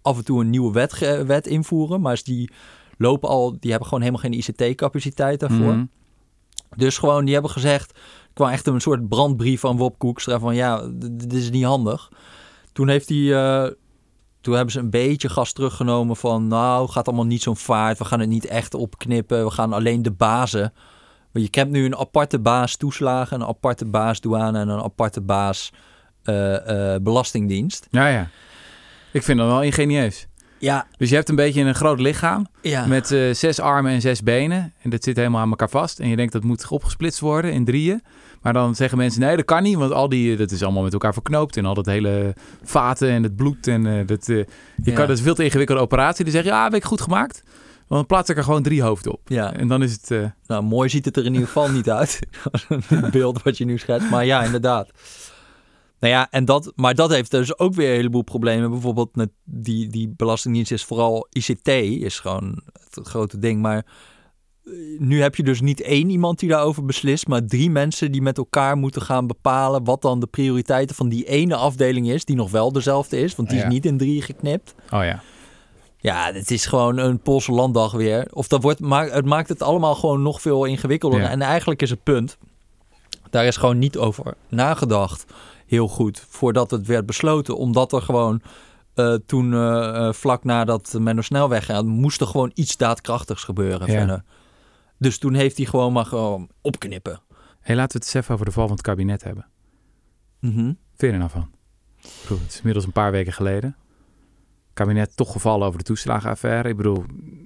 [0.07, 2.01] af en toe een nieuwe wet, wet invoeren.
[2.01, 2.51] Maar die
[2.97, 5.73] lopen al, die hebben gewoon helemaal geen ICT-capaciteit daarvoor.
[5.73, 5.85] Mhm.
[6.75, 7.99] Dus gewoon, die hebben gezegd,
[8.33, 12.11] kwam echt een soort brandbrief van Wop Koekstra van ja, dit is niet handig.
[12.71, 13.71] Toen heeft hij, eh,
[14.41, 17.97] toen hebben ze een beetje gas teruggenomen van nou, gaat allemaal niet zo'n vaart.
[17.97, 19.43] We gaan het niet echt opknippen.
[19.43, 20.73] We gaan alleen de bazen.
[21.31, 25.21] Want je hebt nu een aparte baas toeslagen, een aparte baas douane en een aparte
[25.21, 25.71] baas
[26.23, 27.87] eh, eh, belastingdienst.
[27.91, 28.27] Ja, ja.
[29.17, 30.27] Ik vind dat wel ingenieus.
[30.59, 32.85] Ja, Dus je hebt een beetje een groot lichaam ja.
[32.85, 34.73] met eh, zes armen en zes benen.
[34.81, 35.99] En dat zit helemaal aan elkaar vast.
[35.99, 38.03] En je denkt dat moet opgesplitst worden in drieën.
[38.41, 39.75] Maar dan zeggen mensen nee, dat kan niet.
[39.75, 41.57] Want al die, dat is allemaal met elkaar verknoopt.
[41.57, 42.33] En al dat hele
[42.63, 43.67] vaten en het bloed.
[43.67, 44.45] En eh, dat, eh, je
[44.83, 44.93] Ja.
[44.93, 46.23] kan, dat is veel te ingewikkelde operatie.
[46.23, 47.43] Die zeggen ja, heb ik goed gemaakt.
[47.87, 49.21] Want dan plaats ik er gewoon drie hoofden op.
[49.25, 49.53] ja.
[49.53, 50.11] En dan is het...
[50.11, 52.19] eh, Nou, mooi ziet het er in ieder geval niet uit.
[52.87, 54.09] het beeld wat je nu schetst.
[54.09, 54.89] Maar ja, inderdaad.
[55.99, 58.69] Nou ja, en dat, maar dat heeft dus ook weer een heleboel problemen.
[58.69, 62.61] Bijvoorbeeld met die, die belastingdienst is vooral ICT, is gewoon
[62.95, 63.61] het grote ding.
[63.61, 63.85] Maar
[64.65, 68.21] eh, nu heb je dus niet één iemand die daarover beslist, maar drie mensen die
[68.21, 72.35] met elkaar moeten gaan bepalen wat dan de prioriteiten van die ene afdeling is, die
[72.35, 73.65] nog wel dezelfde is, want die Ja.
[73.65, 74.75] is niet in drie geknipt.
[74.93, 75.21] oh ja.
[75.99, 78.27] Ja, het is gewoon een Poolse landdag weer.
[78.33, 81.19] Of dat wordt, maakt, het maakt het allemaal gewoon nog veel ingewikkelder.
[81.21, 81.29] Ja.
[81.29, 82.37] En eigenlijk is het punt,
[83.37, 85.25] daar is gewoon niet over nagedacht
[85.65, 87.57] heel goed voordat het werd besloten.
[87.57, 88.41] Omdat er gewoon
[88.93, 93.97] eh, toen eh, vlak nadat Menno Snel weggaan, moest er gewoon iets daadkrachtigs gebeuren Ja.
[93.97, 94.23] verder.
[94.97, 97.21] Dus toen heeft hij gewoon maar gewoon opknippen.
[97.59, 99.45] Hey, laten we het eens even over de val van het kabinet hebben.
[100.39, 100.55] Mhm.
[100.63, 101.49] Vind je er nou van?
[102.21, 103.75] Bedoel, het is inmiddels een paar weken geleden.
[104.73, 106.69] kabinet toch gevallen over de toeslagenaffaire.
[106.69, 107.03] Ik bedoel,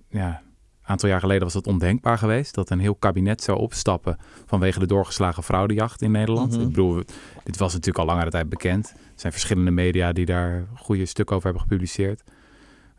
[0.10, 0.42] ja,
[0.82, 2.56] een aantal jaar geleden was het ondenkbaar geweest...
[2.56, 6.52] dat een heel kabinet zou opstappen vanwege de doorgeslagen fraudejacht in Nederland.
[6.52, 6.62] Mhm.
[6.62, 7.04] Ik bedoel,
[7.44, 8.90] dit was natuurlijk al langere tijd bekend.
[8.90, 12.24] Er zijn verschillende media die daar goede stukken over hebben gepubliceerd.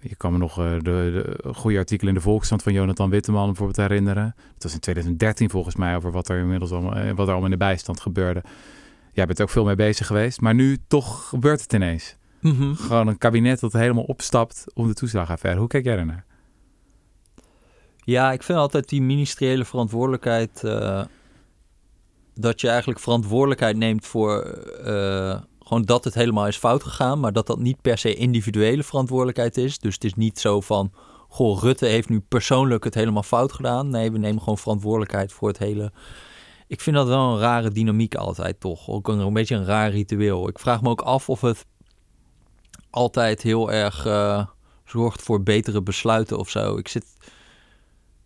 [0.00, 3.46] Je kan me nog eh, de, de goede artikel in de Volkskrant van Jonathan Witteman
[3.46, 4.34] bijvoorbeeld herinneren.
[4.54, 7.44] Het was in 2013 volgens mij over wat er inmiddels allemaal, eh, wat er allemaal
[7.44, 8.42] in de bijstand gebeurde.
[9.12, 12.16] Jij bent er ook veel mee bezig geweest, maar nu toch gebeurt het ineens.
[12.40, 12.74] Mhm.
[12.74, 15.60] Gewoon een kabinet dat helemaal opstapt om de toeslagenaffaire.
[15.60, 16.24] Hoe kijk jij ernaar?
[18.04, 20.64] Ja, ik vind altijd die ministeriële verantwoordelijkheid.
[20.64, 21.02] eh,
[22.34, 24.40] dat je eigenlijk verantwoordelijkheid neemt voor.
[24.42, 27.20] eh, gewoon dat het helemaal is fout gegaan.
[27.20, 29.78] Maar dat dat niet per se individuele verantwoordelijkheid is.
[29.78, 30.92] Dus het is niet zo van.
[31.28, 33.88] Goh, Rutte heeft nu persoonlijk het helemaal fout gedaan.
[33.88, 35.92] Nee, we nemen gewoon verantwoordelijkheid voor het hele.
[36.66, 38.88] Ik vind dat wel een rare dynamiek altijd toch.
[38.88, 40.48] Ook een, beetje een raar ritueel.
[40.48, 41.64] Ik vraag me ook af of het
[42.90, 44.46] altijd heel erg eh,
[44.84, 46.76] zorgt voor betere besluiten of zo.
[46.76, 47.06] Ik zit.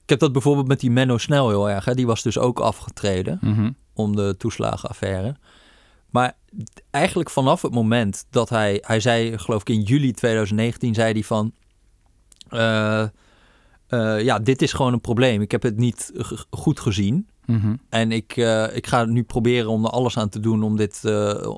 [0.06, 1.84] Ik heb dat bijvoorbeeld met die Menno Snel heel erg.
[1.84, 1.94] Hè?
[1.94, 3.38] Die was dus ook afgetreden
[3.94, 5.36] om de toeslagenaffaire.
[6.10, 6.36] Maar
[6.90, 8.82] eigenlijk vanaf het moment dat hij...
[8.86, 11.52] Hij zei, geloof ik in juli 2019, zei hij van...
[12.48, 13.08] eh, eh,
[14.22, 15.40] ja, dit is gewoon een probleem.
[15.40, 16.12] Ik heb het niet
[16.50, 17.28] goed gezien.
[17.44, 17.76] Mhm.
[17.88, 21.00] En ik, eh, ik ga nu proberen om er alles aan te doen om dit,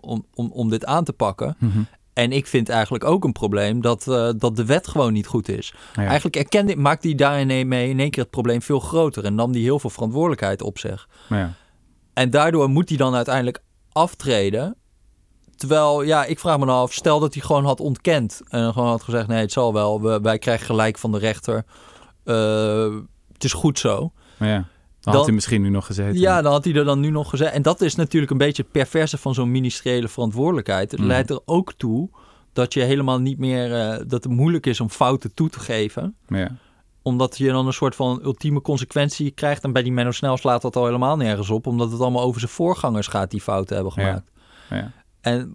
[0.01, 1.57] om, om, om dit aan te pakken.
[1.59, 1.81] Mhm.
[2.19, 5.49] En ik vind eigenlijk ook een probleem dat, eh, dat de wet gewoon niet goed
[5.49, 5.75] is.
[5.95, 6.03] Ja.
[6.03, 9.25] Eigenlijk erkende, maakte hij daarin mee in één keer het probleem veel groter.
[9.25, 11.09] En nam hij heel veel verantwoordelijkheid op zich.
[11.29, 11.53] Ja.
[12.13, 14.77] En daardoor moet hij dan uiteindelijk aftreden.
[15.57, 18.41] Terwijl, ja, ik vraag me nou af, stel dat hij gewoon had ontkend.
[18.49, 20.03] En gewoon had gezegd, nee, het zal wel.
[20.03, 21.65] We, wij krijgen gelijk van de rechter.
[22.25, 22.95] Eh,
[23.33, 24.13] het is goed zo.
[24.39, 24.65] Ja.
[25.11, 26.21] Dan, had hij misschien nu nog gezeten.
[26.21, 27.53] Ja, dan had hij er dan nu nog gezegd.
[27.53, 30.91] En dat is natuurlijk een beetje het perverse van zo'n ministeriële verantwoordelijkheid.
[30.91, 31.09] Het Mhm.
[31.09, 32.09] leidt er ook toe
[32.53, 33.75] dat je helemaal niet meer...
[33.75, 36.57] eh, dat het moeilijk is om fouten toe te geven ja.
[37.03, 39.65] omdat je dan een soort van ultieme consequentie krijgt.
[39.65, 41.67] En bij die Menno Snel slaat dat al helemaal nergens op.
[41.67, 44.03] Omdat het allemaal over zijn voorgangers gaat die fouten hebben Ja.
[44.03, 44.31] gemaakt.
[44.71, 44.93] Maar ja.
[45.21, 45.55] En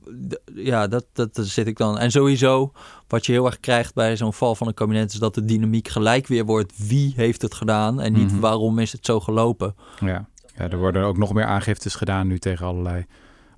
[0.55, 1.99] ja, dat, dat, dat zit ik dan.
[1.99, 2.71] En sowieso,
[3.07, 5.13] wat je heel erg krijgt bij zo'n val van een kabinet...
[5.13, 6.87] is dat de dynamiek gelijk weer wordt.
[6.87, 8.01] Wie heeft het gedaan?
[8.01, 8.39] En niet Mhm.
[8.39, 9.75] waarom is het zo gelopen?
[9.99, 10.27] Ja.
[10.57, 13.05] ja, er worden ook nog meer aangiftes gedaan nu tegen allerlei...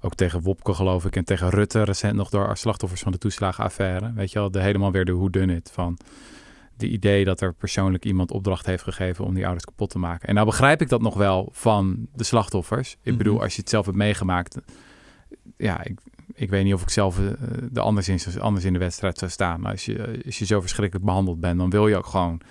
[0.01, 4.13] Ook tegen Wopke geloof ik en tegen Rutte recent nog door slachtoffers van de toeslagenaffaire.
[4.13, 5.97] Weet je wel, de, helemaal weer de hoe done it van
[6.77, 10.27] de idee dat er persoonlijk iemand opdracht heeft gegeven om die ouders kapot te maken.
[10.27, 12.91] En nou begrijp ik dat nog wel van de slachtoffers.
[12.91, 13.17] Ik Mhm.
[13.17, 14.57] bedoel, als je het zelf hebt meegemaakt,
[15.57, 15.99] ja, ik,
[16.33, 17.25] ik weet niet of ik zelf eh,
[17.73, 19.61] er anders in, anders in de wedstrijd zou staan.
[19.61, 22.41] Maar als je, als je zo verschrikkelijk behandeld bent, dan wil je ook gewoon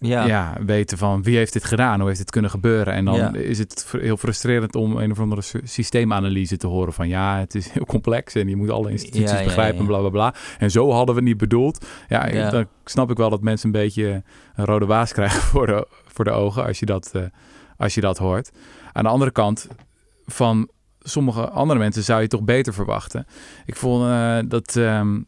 [0.00, 0.26] Ja.
[0.26, 0.56] ja.
[0.66, 2.94] weten van wie heeft dit gedaan, hoe heeft dit kunnen gebeuren.
[2.94, 3.32] En dan Ja.
[3.34, 7.54] is het heel frustrerend om een of andere sy- systeemanalyse te horen van ja, het
[7.54, 10.34] is heel complex en je moet alle instituties Ja, begrijpen, bla bla bla.
[10.58, 11.86] En zo hadden we het niet bedoeld.
[12.08, 12.50] Ja, Ja.
[12.50, 14.22] dan snap ik wel dat mensen een beetje
[14.54, 17.22] een rode waas krijgen voor de, voor de ogen als je, dat, eh,
[17.76, 18.50] als je dat hoort.
[18.92, 19.68] Aan de andere kant,
[20.26, 20.68] van
[21.02, 23.26] sommige andere mensen zou je toch beter verwachten.
[23.66, 25.20] Ik vond eh, dat ehm,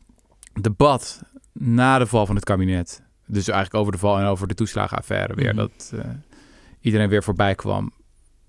[0.60, 4.54] debat na de val van het kabinet, dus eigenlijk over de val en over de
[4.54, 5.56] toeslagenaffaire weer, Mhm.
[5.56, 6.04] dat eh,
[6.80, 7.92] iedereen weer voorbij kwam.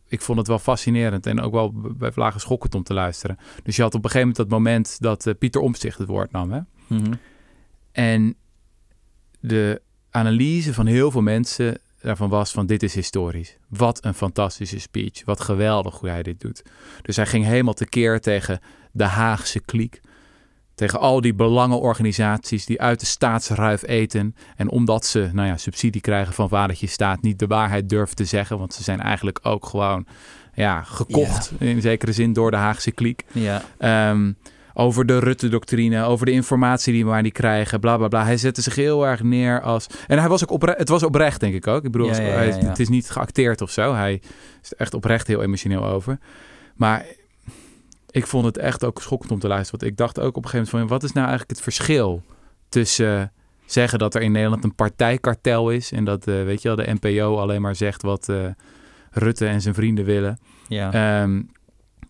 [0.08, 3.38] Ik vond het wel fascinerend en ook wel bij vlagen schokkend om te luisteren.
[3.64, 6.32] Dus je had op een gegeven moment dat moment dat eh, Pieter Omtzigt het woord
[6.32, 6.52] nam.
[6.52, 6.60] Hè?
[6.88, 7.14] Mhm.
[7.92, 8.36] En
[9.40, 13.58] de analyse van heel veel mensen daarvan was van dit is historisch.
[13.70, 15.26] Wat een fantastische speech.
[15.26, 16.64] Wat geweldig hoe hij dit doet.
[17.02, 18.60] Dus hij ging helemaal tekeer tegen
[18.92, 20.02] de Haagse kliek.
[20.76, 24.36] Tegen al die belangenorganisaties die uit de staatsruif eten.
[24.56, 28.26] En omdat ze nou ja, subsidie krijgen van vadertje staat niet de waarheid durven te
[28.26, 28.58] zeggen.
[28.58, 30.06] Want ze zijn eigenlijk ook gewoon
[30.54, 33.24] ja, gekocht in zekere zin door de Haagse kliek.
[33.32, 33.64] Ja.
[33.78, 34.32] Ehm,
[34.78, 38.24] over de Rutte-doctrine, over de informatie die waar die krijgen, bla bla bla.
[38.24, 39.88] Hij zette zich heel erg neer als.
[40.08, 41.84] En hij was ook oprecht, het was oprecht, denk ik ook.
[41.86, 42.66] Ik bedoel, Ja, ja, hij- ja, ja.
[42.68, 43.94] het is niet geacteerd of zo.
[43.94, 44.22] Hij
[44.64, 46.18] is echt oprecht heel emotioneel over.
[46.76, 47.06] Maar
[48.12, 49.80] ik vond het echt ook schokkend om te luisteren.
[49.80, 52.22] Want ik dacht ook op een gegeven moment van, wat is nou eigenlijk het verschil
[52.70, 53.28] tussen eh,
[53.66, 56.96] zeggen dat er in Nederland een partijkartel is en dat, eh, weet je wel, de
[57.02, 58.38] NPO alleen maar zegt wat eh,
[59.12, 60.40] Rutte en zijn vrienden willen.
[60.68, 60.92] Ja.
[61.22, 61.42] Ehm,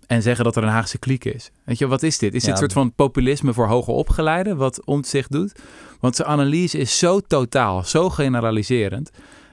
[0.07, 1.51] en zeggen dat er een Haagse kliek is.
[1.65, 2.33] Weet je, wat is dit?
[2.33, 5.59] Is dit Ja, een soort van populisme voor hoger opgeleiden, wat Omtzigt doet?
[5.99, 9.09] Want zijn analyse is zo totaal, zo generaliserend.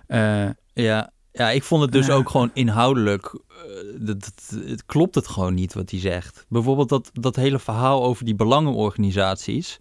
[0.06, 2.14] Eh, Ja, ja, ik vond het dus Ja.
[2.14, 3.26] ook gewoon inhoudelijk.
[3.26, 3.68] eh,
[4.06, 6.46] dat, dat- het klopt het gewoon niet wat hij zegt.
[6.48, 9.80] Bijvoorbeeld dat, dat hele verhaal over die belangenorganisaties.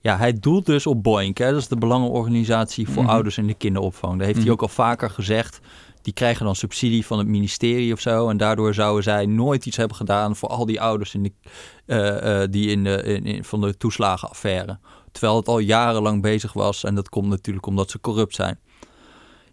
[0.00, 1.38] Ja, hij doelt dus op Boink.
[1.38, 1.50] Hè?
[1.50, 3.12] Dat is de belangenorganisatie voor Mhm.
[3.12, 4.12] ouders in de kinderopvang.
[4.16, 4.44] Daar heeft Mhm.
[4.46, 5.60] hij ook al vaker gezegd.
[6.08, 8.28] Die krijgen dan subsidie van het ministerie of zo.
[8.28, 11.32] En daardoor zouden zij nooit iets hebben gedaan voor al die ouders in de,
[11.86, 14.78] eh, eh, die in de, in, van de toeslagenaffaire.
[15.12, 16.84] Terwijl het al jarenlang bezig was.
[16.84, 18.58] En dat komt natuurlijk omdat ze corrupt zijn.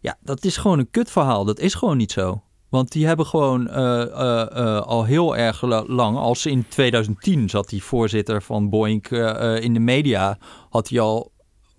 [0.02, 1.46] Ja, dat is gewoon een kutverhaal.
[1.46, 2.41] Dat is gewoon niet zo.
[2.70, 7.84] Want die hebben gewoon eh, al heel erg la- lang, als in 2010 zat die
[7.84, 9.08] voorzitter van Boeing
[9.60, 10.38] in de media,
[10.70, 11.32] had hij al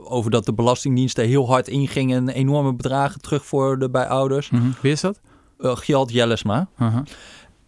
[0.08, 4.50] over dat de belastingdiensten heel hard ingingen, enorme bedragen terugvorderen bij ouders.
[4.80, 5.20] Wie is dat?
[5.58, 6.68] Uh, Gjalt Jellesma.
[6.76, 7.02] Aha.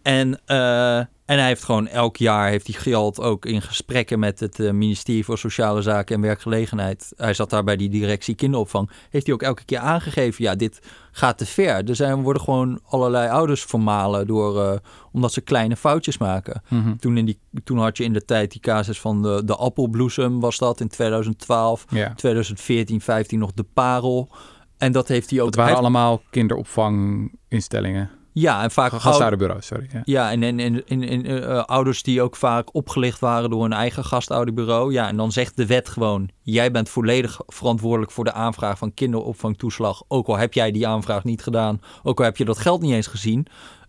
[0.01, 4.39] En, eh, en hij heeft gewoon elk jaar heeft hij Gjalt ook in gesprekken met
[4.39, 7.13] het eh, ministerie voor Sociale Zaken en Werkgelegenheid.
[7.17, 8.89] Hij zat daar bij die directie kinderopvang.
[9.09, 10.79] Heeft hij ook elke keer aangegeven, ja, dit
[11.11, 11.89] gaat te ver.
[11.89, 14.77] Er zijn, worden gewoon allerlei ouders vermalen door, eh,
[15.11, 16.61] omdat ze kleine foutjes maken.
[16.67, 16.95] Mhm.
[16.95, 20.39] Toen, in die, toen had je in de tijd die casus van de, de appelbloesem,
[20.39, 21.85] was dat in 2012.
[21.89, 22.13] Ja.
[22.13, 24.29] 2014, 15 nog de parel.
[24.77, 25.45] En dat heeft hij ook...
[25.45, 28.18] Het waren hij- allemaal kinderopvanginstellingen.
[28.39, 28.91] Ja, en vaak...
[28.91, 29.87] Gastouderbureaus, sorry.
[29.93, 30.01] Ja.
[30.05, 33.73] Ja, en, en, en, en, en, eh, ouders die ook vaak opgelicht waren door hun
[33.73, 34.91] eigen gastouderbureau.
[34.93, 38.93] Ja, en dan zegt de wet gewoon: jij bent volledig verantwoordelijk voor de aanvraag van
[38.93, 40.03] kinderopvangtoeslag.
[40.07, 42.93] Ook al heb jij die aanvraag niet gedaan, ook al heb je dat geld niet
[42.93, 43.47] eens gezien.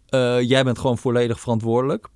[0.08, 2.08] eh, jij bent gewoon volledig verantwoordelijk.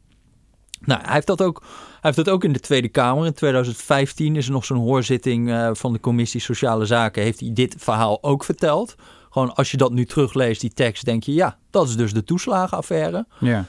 [0.81, 1.63] Nou, hij heeft dat ook.
[1.65, 3.27] Hij heeft dat ook in de Tweede Kamer.
[3.27, 7.23] In 2015 is er nog zo'n hoorzitting eh, van de Commissie Sociale Zaken.
[7.23, 8.95] Heeft hij dit verhaal ook verteld?
[9.35, 12.25] Gewoon als je dat nu terugleest, die tekst, denk je: ja, dat is dus de
[12.25, 13.27] toeslagenaffaire.
[13.41, 13.65] ja.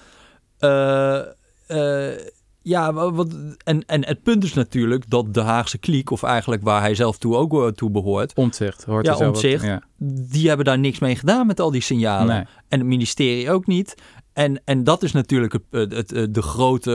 [0.59, 1.19] Eh,
[1.67, 2.19] eh,
[2.61, 6.63] ja, wa- wat, en, en het punt is natuurlijk dat de Haagse kliek, of eigenlijk
[6.63, 8.83] waar hij zelf toe ook eh, toe behoort, Omtzigt.
[8.83, 9.63] Hoort Ja, er Omtzigt.
[9.63, 9.81] Ja.
[10.29, 12.35] die hebben daar niks mee gedaan met al die signalen.
[12.35, 12.45] Nee.
[12.69, 13.95] En het ministerie ook niet.
[14.33, 16.91] En, en dat is natuurlijk het, het, het- de grote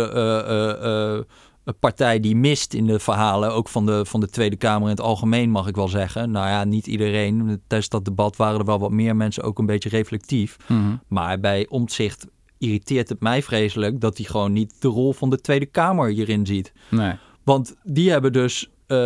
[1.81, 5.01] partij die mist in de verhalen, ook van de, van de Tweede Kamer in het
[5.01, 6.31] algemeen, mag ik wel zeggen.
[6.31, 7.63] Nou ja, niet iedereen.
[7.67, 10.57] Tijdens dat debat waren er wel wat meer mensen ook een beetje reflectief.
[10.69, 10.97] Mhm.
[11.09, 12.27] Maar bij omzicht
[12.59, 16.47] irriteert het mij vreselijk dat hij gewoon niet de rol van de Tweede Kamer hierin
[16.47, 16.73] ziet.
[16.91, 17.13] Nee.
[17.45, 18.97] Want die hebben dus, eh,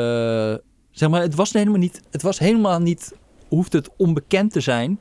[0.91, 3.15] zeg maar, het was helemaal niet, het was helemaal niet,
[3.49, 5.01] hoeft het onbekend te zijn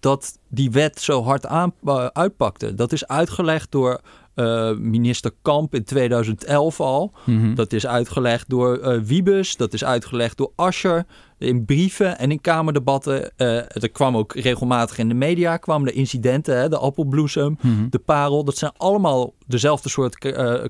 [0.00, 2.74] dat die wet zo hard aan, eh, uitpakte.
[2.74, 4.00] Dat is uitgelegd door
[4.34, 7.12] eh, minister Kamp in 2011 al.
[7.24, 7.54] Mhm.
[7.54, 11.04] Dat is uitgelegd door eh, Wiebes, dat is uitgelegd door Ascher
[11.38, 13.36] in brieven en in kamerdebatten.
[13.36, 17.88] Eh, er kwam ook regelmatig in de media kwamen de incidenten, hè, de appelbloesem, Mhm.
[17.90, 18.44] de parel.
[18.44, 20.18] Dat zijn allemaal dezelfde soort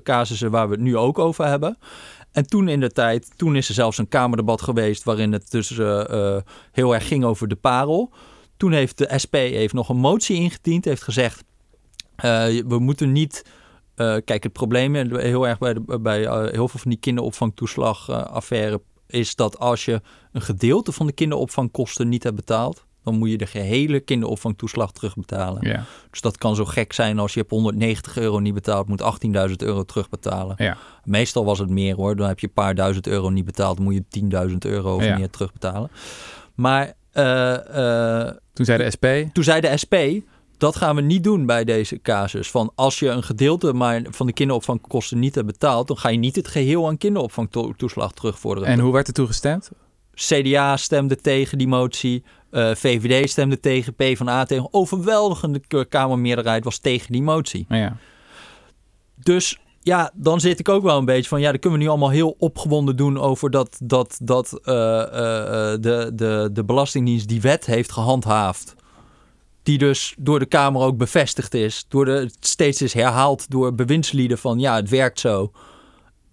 [0.03, 1.77] casussen waar we het nu ook over hebben.
[2.31, 5.69] En toen in de tijd, toen is er zelfs een kamerdebat geweest waarin het dus
[6.71, 8.11] heel erg ging over de parel.
[8.57, 11.43] Toen heeft de SP heeft nog een motie ingediend, heeft gezegd,
[12.67, 13.45] we moeten niet...
[13.95, 16.99] eh, kijk, het probleem eh, heel erg bij, de, bij eh, heel veel van die
[16.99, 23.29] kinderopvangtoeslagaffaire is dat als je een gedeelte van de kinderopvangkosten niet hebt betaald, dan moet
[23.29, 25.67] je de gehele kinderopvangtoeslag terugbetalen.
[25.67, 25.83] Ja.
[26.11, 29.01] Dus dat kan zo gek zijn als je hebt 190 euro niet betaald, moet
[29.49, 30.55] 18.000 euro terugbetalen.
[30.57, 30.77] Ja.
[31.03, 32.15] Meestal was het meer hoor.
[32.15, 34.03] Dan heb je een paar duizend euro niet betaald, moet je
[34.49, 35.17] 10.000 euro of Ja.
[35.17, 35.89] meer terugbetalen.
[36.55, 39.95] Maar eh, eh, Toen zei de SP, toen zei de SP,
[40.63, 42.51] dat gaan we niet doen bij deze casus.
[42.51, 46.17] Van als je een gedeelte maar van de kinderopvangkosten niet hebt betaald, dan ga je
[46.17, 48.69] niet het geheel aan kinderopvangtoeslag terugvorderen.
[48.69, 49.71] en hoe werd er toegestemd?
[50.13, 54.67] CDA stemde tegen die motie, eh, VVD stemde tegen, PvdA tegen.
[54.71, 57.65] Overweldigende Kamermeerderheid was tegen die motie.
[57.69, 57.97] Ja.
[59.15, 61.41] Dus ja, dan zit ik ook wel een beetje van...
[61.41, 63.19] ja, dan kunnen we nu allemaal heel opgewonden doen...
[63.19, 68.75] over dat, dat, dat eh, eh, de, de, de Belastingdienst die wet heeft gehandhaafd.
[69.63, 71.85] Die dus door de Kamer ook bevestigd is.
[71.87, 74.59] Door de, het steeds is herhaald door bewindslieden van...
[74.59, 75.51] ja, het werkt zo.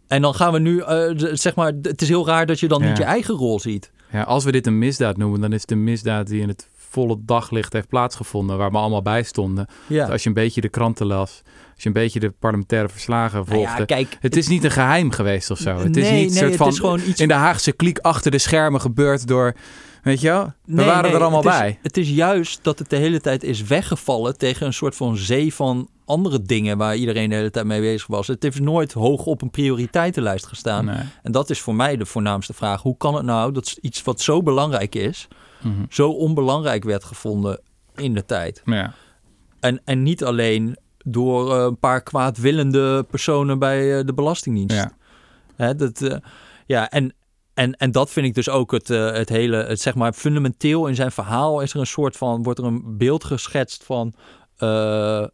[0.08, 1.72] En dan gaan we nu, eh, zeg maar...
[1.82, 2.88] het is heel raar dat je dan Ja.
[2.88, 3.90] niet je eigen rol ziet.
[4.12, 6.68] ja, als we dit een misdaad noemen, dan is het een misdaad die in het
[6.76, 9.66] volle daglicht heeft plaatsgevonden, waar we allemaal bij stonden.
[9.86, 11.42] Ja, Dus als je een beetje de kranten las,
[11.74, 13.78] als je een beetje de parlementaire verslagen Nou volgde.
[13.78, 14.16] ja kijk...
[14.20, 15.76] het is niet een geheim geweest of zo.
[15.78, 17.72] Het is nee, niet een nee, soort het van is gewoon iets in de Haagse
[17.72, 19.54] kliek achter de schermen gebeurd door,
[20.02, 20.44] weet je wel?
[20.44, 21.78] We Nee, waren nee, er allemaal het is- bij.
[21.82, 25.54] Het is juist dat het de hele tijd is weggevallen tegen een soort van zee
[25.54, 28.26] van andere dingen waar iedereen de hele tijd mee bezig was.
[28.26, 30.84] Het heeft nooit hoog op een prioriteitenlijst gestaan.
[30.84, 31.02] Nee.
[31.22, 32.82] En dat is voor mij de voornaamste vraag.
[32.82, 35.28] Hoe kan het nou dat iets wat zo belangrijk is,
[35.62, 35.84] Mhm.
[35.88, 37.60] zo onbelangrijk werd gevonden
[37.96, 38.62] in de tijd?
[38.64, 38.92] Ja.
[39.60, 44.76] En, en niet alleen door eh, een paar kwaadwillende personen bij eh, de Belastingdienst.
[44.76, 44.92] Ja.
[45.56, 46.16] Hè, dat, eh,
[46.66, 47.14] ja, en,
[47.60, 50.86] en, en dat vind ik dus ook het, eh, het hele, het, zeg maar, fundamenteel
[50.86, 54.14] in zijn verhaal is er een soort van, wordt er een beeld geschetst van,
[54.56, 55.24] eh,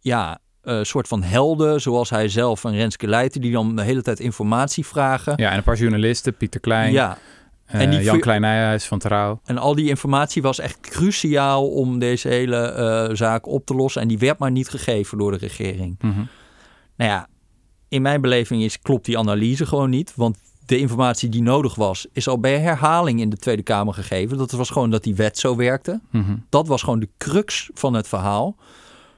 [0.00, 4.02] ja, een soort van helden, zoals hij zelf en Renske Leijten, die dan de hele
[4.02, 5.32] tijd informatie vragen.
[5.36, 7.18] ja, en een paar journalisten, Pieter Klein, Ja,
[7.64, 9.40] eh, en die Jan vu- Klein Nijhuis van Trouw.
[9.44, 14.02] en al die informatie was echt cruciaal om deze hele eh, zaak op te lossen.
[14.02, 15.96] En die werd maar niet gegeven door de regering.
[16.00, 16.22] Mhm.
[16.96, 17.26] Nou ja,
[17.88, 20.12] in mijn beleving is, klopt die analyse gewoon niet.
[20.16, 20.38] Want
[20.70, 24.38] de informatie die nodig was, is al bij herhaling in de Tweede Kamer gegeven.
[24.38, 26.00] Dat was gewoon dat die wet zo werkte.
[26.10, 26.36] Mhm.
[26.48, 28.56] Dat was gewoon de crux van het verhaal.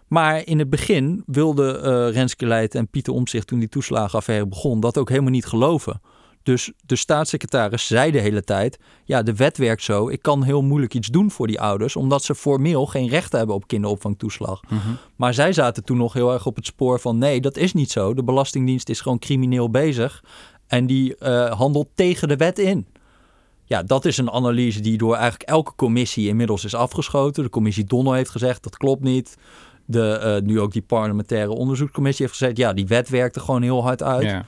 [0.06, 4.80] Maar in het begin wilden eh Renske Leijten en Pieter Omtzigt, toen die toeslagenaffaire begon,
[4.80, 6.00] dat ook helemaal niet geloven.
[6.42, 10.08] Dus de staatssecretaris zei de hele tijd: Ja, de wet werkt zo.
[10.08, 13.54] Ik kan heel moeilijk iets doen voor die ouders, omdat ze formeel geen recht hebben
[13.54, 14.60] op kinderopvangtoeslag.
[14.68, 14.78] Mhm.
[15.16, 17.90] Maar zij zaten toen nog heel erg op het spoor van: nee, dat is niet
[17.90, 18.14] zo.
[18.14, 20.22] De Belastingdienst is gewoon crimineel bezig
[20.72, 22.87] en die eh, handelt tegen de wet in.
[23.64, 27.42] Ja, dat is een analyse die door eigenlijk elke commissie inmiddels is afgeschoten.
[27.42, 29.37] De commissie Donner heeft gezegd dat klopt niet.
[29.85, 33.82] De, eh, nu ook die parlementaire onderzoekscommissie heeft gezegd: ja, die wet werkte gewoon heel
[33.82, 34.22] hard uit.
[34.22, 34.44] Ja.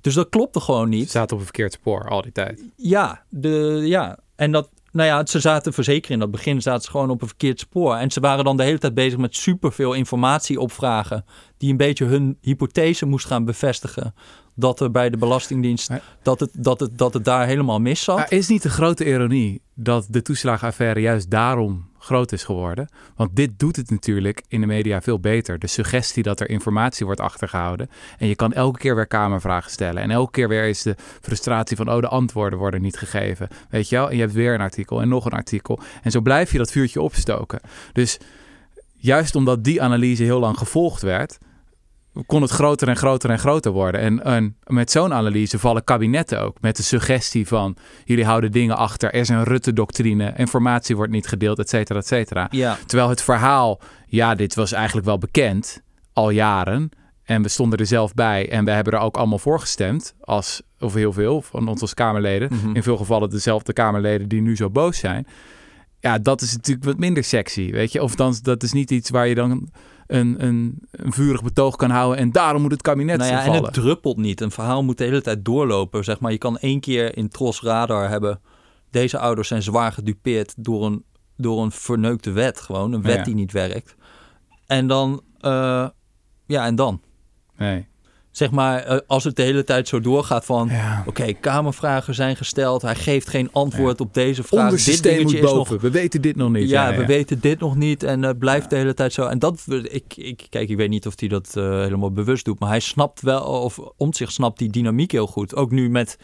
[0.00, 1.10] Dus dat klopte gewoon Ze niet.
[1.10, 2.64] zaten op een verkeerd spoor al die tijd.
[2.76, 4.18] Ja, de, ja.
[4.36, 7.28] En dat, nou ja, ze zaten verzekerd in dat begin zaten ze gewoon op een
[7.28, 7.94] verkeerd spoor.
[7.94, 11.24] En ze waren dan de hele tijd bezig met superveel informatie opvragen.
[11.56, 14.14] Die een beetje hun hypothese moest gaan bevestigen.
[14.54, 15.90] Dat er bij de Belastingdienst,
[16.22, 18.30] dat het, dat het, dat het daar helemaal mis zat.
[18.30, 22.88] Is niet de grote ironie dat de toeslagenaffaire juist daarom groot is geworden?
[23.16, 25.58] Want dit doet het natuurlijk in de media veel beter.
[25.58, 27.90] De suggestie dat er informatie wordt achtergehouden.
[28.18, 30.02] En je kan elke keer weer kamervragen stellen.
[30.02, 31.90] En elke keer weer is de frustratie van...
[31.90, 33.48] oh, de antwoorden worden niet gegeven.
[33.70, 34.08] Weet je wel?
[34.08, 35.80] En je hebt weer een artikel en nog een artikel.
[36.02, 37.60] En zo blijf je dat vuurtje opstoken.
[37.92, 38.18] Dus
[38.96, 41.38] juist omdat die analyse heel lang gevolgd werd...
[42.26, 44.00] kon het groter en groter en groter worden.
[44.00, 46.60] En, en met zo'n analyse vallen kabinetten ook.
[46.60, 47.76] Met de suggestie van...
[48.04, 50.32] jullie houden dingen achter, er is een Rutte-doctrine...
[50.36, 52.48] informatie wordt niet gedeeld, et cetera, et cetera.
[52.50, 53.80] Ja, Terwijl het verhaal...
[54.06, 56.90] ja, dit was eigenlijk wel bekend, al jaren...
[57.22, 60.14] En we stonden er zelf bij en we hebben er ook allemaal voor gestemd.
[60.20, 62.48] Als, of heel veel van ons als Kamerleden.
[62.52, 62.74] Mhm.
[62.74, 65.26] In veel gevallen dezelfde Kamerleden die nu zo boos zijn.
[66.00, 68.02] Ja, dat is natuurlijk wat minder sexy, weet je.
[68.02, 69.68] Of dan, dat is niet iets waar je dan
[70.14, 72.18] een, een, een vurig betoog kan houden.
[72.18, 74.40] En daarom moet het kabinet nou ja, en het druppelt niet.
[74.40, 76.04] Een verhaal moet de hele tijd doorlopen.
[76.04, 78.40] Zeg maar, je kan één keer in Tros Radar hebben...
[78.90, 81.04] deze ouders zijn zwaar gedupeerd door een,
[81.36, 82.60] door een verneukte wet.
[82.60, 83.22] Gewoon een wet Ja.
[83.24, 83.96] die niet werkt.
[84.66, 85.22] En dan...
[85.40, 85.88] eh,
[86.46, 87.00] ja, en dan?
[87.56, 87.86] Nee.
[88.32, 90.68] Zeg maar, eh, als het de hele tijd zo doorgaat van...
[90.68, 91.02] Ja.
[91.06, 92.82] Oké, kamervragen zijn gesteld.
[92.82, 94.70] Hij geeft geen antwoord op deze vraag.
[94.70, 95.72] Dit systeem moet boven.
[95.72, 95.82] nog...
[95.82, 96.68] We weten dit nog niet.
[96.68, 99.26] Ja, we weten dit nog niet en het blijft de hele tijd zo.
[99.26, 102.58] En dat, ik, ik, kijk, ik weet niet of hij dat eh, helemaal bewust doet,
[102.58, 105.56] maar hij snapt wel, of om zich snapt die dynamiek heel goed.
[105.56, 106.16] Ook nu met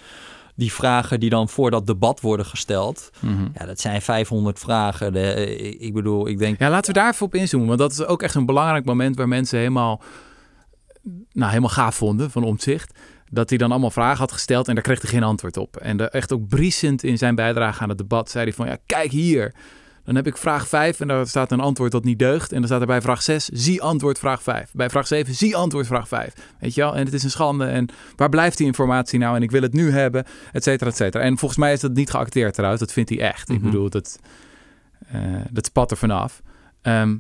[0.59, 3.11] die vragen die dan voor dat debat worden gesteld.
[3.21, 3.47] Mhm.
[3.55, 5.13] Ja, dat zijn 500 vragen.
[5.13, 7.69] De, ik bedoel, ik denk, Ja, laten we daar even op inzoomen.
[7.69, 10.01] Want dat is ook echt een belangrijk moment waar mensen helemaal,
[11.33, 12.99] nou, helemaal gaaf vonden van omzicht.
[13.31, 15.77] dat hij dan allemaal vragen had gesteld en daar kreeg hij geen antwoord op.
[15.77, 18.77] En de, echt ook briesend in zijn bijdrage aan het debat zei hij van, ja,
[18.87, 19.55] kijk hier.
[20.05, 22.53] Dan heb ik vraag 5 en daar staat een antwoord dat niet deugt.
[22.53, 24.71] En dan staat er bij vraag 6, zie antwoord vraag 5.
[24.73, 26.35] Bij vraag 7, zie antwoord vraag 5.
[26.61, 26.97] Weet je wel?
[26.97, 27.65] En het is een schande.
[27.65, 29.37] En waar blijft die informatie nou?
[29.37, 31.25] En ik wil het nu hebben, et cetera, et cetera.
[31.25, 32.79] En volgens mij is dat niet geacteerd eruit.
[32.79, 33.49] Dat vindt hij echt.
[33.49, 33.65] Ik Mhm.
[33.71, 34.19] bedoel, dat,
[35.09, 36.43] eh, dat spat er vanaf.
[36.83, 37.17] Ehm,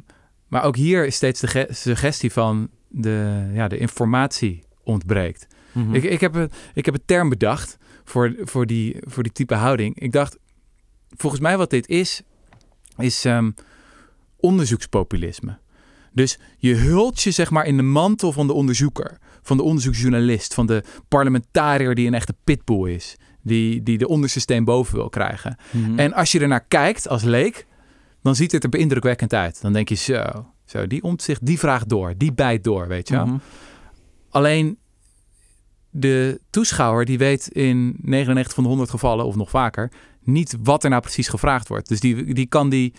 [0.47, 5.47] maar ook hier is steeds de ge- suggestie van de, ja, de informatie ontbreekt.
[5.73, 5.95] Mhm.
[5.95, 9.55] Ik, ik, heb een, ik heb een term bedacht voor, voor, die, voor die type
[9.55, 10.01] houding.
[10.01, 10.39] Ik dacht,
[11.17, 12.23] volgens mij wat dit is,
[12.97, 13.51] is ehm,
[14.37, 15.59] onderzoekspopulisme.
[16.13, 20.55] Dus je hult je zeg maar in de mantel van de onderzoeker, van de onderzoeksjournalist,
[20.55, 25.09] van de parlementariër die een echte pitbull is, die, die de onderste steen boven wil
[25.09, 25.57] krijgen.
[25.71, 25.99] Mhm.
[25.99, 27.67] En als je ernaar kijkt als leek,
[28.23, 29.61] dan ziet het er indrukwekkend uit.
[29.63, 33.15] Dan denk je zo, zo die omzicht, die vraagt door, die bijt door, weet je
[33.15, 33.27] wel.
[33.27, 33.39] Mhm.
[34.31, 34.79] Alleen
[35.91, 40.85] de toeschouwer die weet in 99 van de 100 gevallen, of nog vaker, niet wat
[40.85, 41.89] er nou precies gevraagd wordt.
[41.89, 42.95] Dus die, die kan die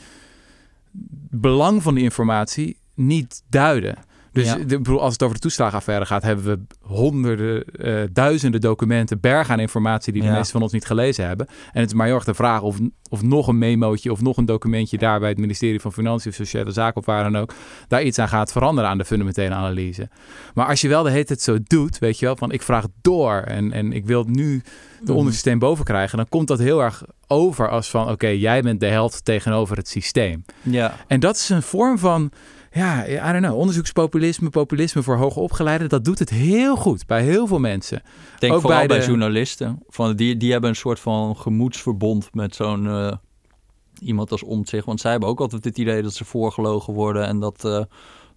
[1.32, 3.98] belang van die informatie niet duiden.
[4.32, 4.56] Dus Ja.
[4.56, 9.54] de, bedoel, als het over de toeslagenaffaire gaat, hebben we honderden, eh, duizenden documenten, bergen
[9.54, 10.34] aan informatie die de Ja.
[10.34, 11.48] meesten van ons niet gelezen hebben.
[11.72, 12.78] En het is maar heel erg de vraag of,
[13.10, 16.36] of nog een memootje of nog een documentje daar bij het ministerie van Financiën of
[16.38, 17.54] Sociale Zaken of waar dan ook,
[17.88, 20.10] daar iets aan gaat veranderen aan de fundamentele analyse.
[20.54, 22.86] Maar als je wel de hele tijd zo doet, weet je wel, van ik vraag
[23.02, 25.12] door en, en ik wil nu de Mhm.
[25.18, 28.80] onderste steen boven krijgen, dan komt dat heel erg over als van oké, jij bent
[28.80, 30.46] de held tegenover het systeem.
[30.62, 30.96] Ja.
[31.08, 32.32] En dat is een vorm van,
[32.72, 35.90] ja, I don't know, onderzoekspopulisme, populisme voor hoge opgeleiden.
[35.90, 37.98] Dat doet het heel goed bij heel veel mensen.
[37.98, 39.84] Ik denk Ook vooral bij journalisten.
[39.88, 43.12] Van, die, die hebben een soort van gemoedsverbond met zo'n eh,
[44.00, 44.86] iemand als Omtzigt.
[44.86, 47.84] Want zij hebben ook altijd het idee dat ze voorgelogen worden en dat, eh,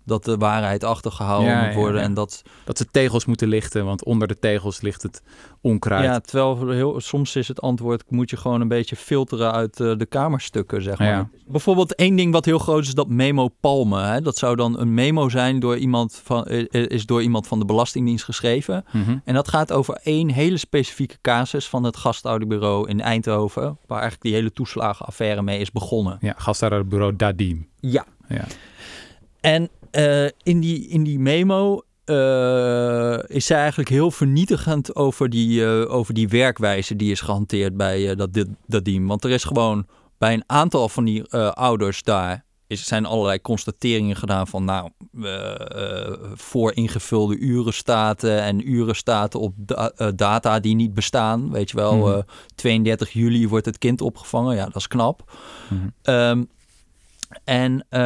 [0.05, 2.01] dat de waarheid achtergehouden Ja, moet worden.
[2.01, 2.07] ja.
[2.07, 5.23] En dat, Dat ze tegels moeten lichten, want onder de tegels ligt het
[5.61, 6.05] onkruid.
[6.05, 9.93] ja, terwijl heel, soms is het antwoord, moet je gewoon een beetje filteren uit eh,
[9.97, 11.09] de kamerstukken, zeg maar.
[11.09, 11.29] Ja.
[11.47, 14.05] Bijvoorbeeld één ding wat heel groot is, dat memo palmen.
[14.13, 14.21] Hè?
[14.21, 17.65] Dat zou dan een memo zijn door iemand van, eh, is door iemand van de
[17.65, 18.85] Belastingdienst geschreven.
[18.93, 19.19] Mhm.
[19.25, 24.23] En dat gaat over één hele specifieke casus van het gastouderbureau in Eindhoven, waar eigenlijk
[24.23, 26.19] die hele toeslagenaffaire mee is begonnen.
[26.21, 27.69] Ja, gastouderbureau Dadim.
[27.81, 28.05] Ja.
[28.29, 28.45] Ja.
[29.41, 35.65] En eh, in, die, in die memo eh, is zij eigenlijk heel vernietigend over die,
[35.65, 39.07] eh, over die werkwijze die is gehanteerd bij dat, dit- dat team.
[39.07, 39.87] Want er is gewoon
[40.19, 44.91] bij een aantal van die ouders daar is, zijn allerlei constateringen gedaan van nou,
[46.35, 51.51] voor ingevulde urenstaten en urenstaten op da- data die niet bestaan.
[51.51, 52.23] Weet je wel, eh,
[52.55, 54.55] 32 juli wordt het kind opgevangen.
[54.57, 55.33] Ja, dat is knap.
[56.03, 56.43] Ehm,
[57.45, 58.01] en, eh,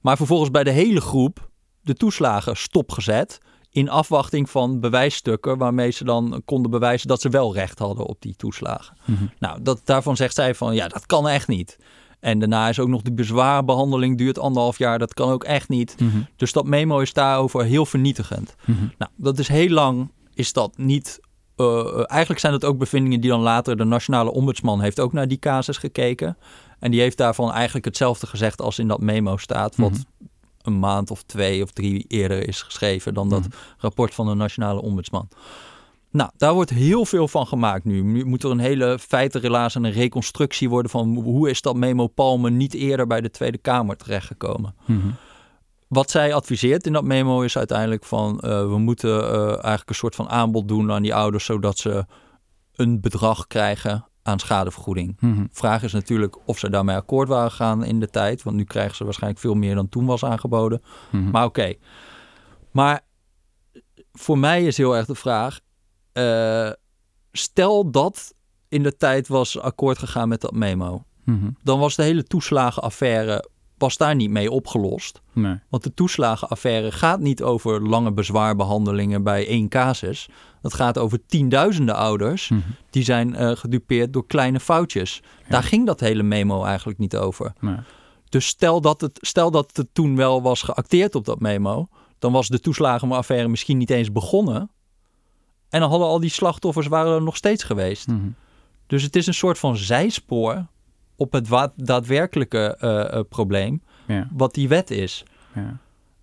[0.00, 1.48] maar vervolgens bij de hele groep
[1.80, 3.38] de toeslagen stopgezet.
[3.70, 8.16] In afwachting van bewijsstukken waarmee ze dan konden bewijzen dat ze wel recht hadden op
[8.20, 8.96] die toeslagen.
[9.04, 9.24] Mhm.
[9.38, 11.78] Nou, dat, daarvan zegt zij van ja, dat kan echt niet.
[12.20, 15.96] En daarna is ook nog de bezwaarbehandeling, duurt anderhalf jaar, dat kan ook echt niet.
[16.00, 16.18] Mhm.
[16.36, 18.54] Dus dat memo is daarover heel vernietigend.
[18.64, 18.84] Mhm.
[18.98, 21.20] Nou, dat is heel lang, is dat niet.
[21.56, 25.28] eh, eigenlijk zijn dat ook bevindingen die dan later de nationale ombudsman heeft ook naar
[25.28, 26.36] die casus gekeken.
[26.84, 30.00] En die heeft daarvan eigenlijk hetzelfde gezegd als in dat memo staat, wat Mhm.
[30.62, 33.48] een maand of twee of drie eerder is geschreven dan dat Mhm.
[33.78, 35.28] rapport van de nationale ombudsman.
[36.10, 38.02] Nou, daar wordt heel veel van gemaakt nu.
[38.02, 42.06] Nu moet er een hele feitenrelaas en een reconstructie worden van hoe is dat memo
[42.06, 44.74] Palmen niet eerder bij de Tweede Kamer terechtgekomen.
[44.86, 45.08] Mhm.
[45.88, 49.94] Wat zij adviseert in dat memo is uiteindelijk van eh, we moeten eh, eigenlijk een
[49.94, 52.04] soort van aanbod doen aan die ouders zodat ze
[52.74, 55.16] een bedrag krijgen aan schadevergoeding.
[55.20, 55.44] Mhm.
[55.52, 58.96] Vraag is natuurlijk of ze daarmee akkoord waren gegaan in de tijd, want nu krijgen
[58.96, 60.82] ze waarschijnlijk veel meer dan toen was aangeboden.
[61.10, 61.30] Mhm.
[61.30, 61.74] Maar oké.
[62.70, 63.00] Maar
[64.12, 65.60] voor mij is heel erg de vraag:
[66.12, 66.70] eh,
[67.32, 68.34] stel dat
[68.68, 71.48] in de tijd was akkoord gegaan met dat memo, Mhm.
[71.62, 75.20] dan was de hele toeslagenaffaire was daar niet mee opgelost.
[75.32, 75.58] Nee.
[75.68, 80.28] Want de toeslagenaffaire gaat niet over lange bezwaarbehandelingen bij één casus.
[80.62, 82.60] Dat gaat over tienduizenden ouders Mhm.
[82.90, 85.22] die zijn eh, gedupeerd door kleine foutjes.
[85.48, 87.52] Daar ging dat hele memo eigenlijk niet over.
[87.60, 87.76] Nee.
[88.28, 92.32] Dus stel dat, het, stel dat het toen wel was geacteerd op dat memo, dan
[92.32, 94.70] was de toeslagenaffaire misschien niet eens begonnen.
[95.68, 98.08] En dan hadden al die slachtoffers waren er nog steeds geweest.
[98.08, 98.28] Mhm.
[98.86, 100.66] Dus het is een soort van zijspoor
[101.16, 104.28] op het daadwerkelijke eh, eh, probleem, Ja.
[104.32, 105.24] wat die wet is.
[105.54, 105.76] Ja.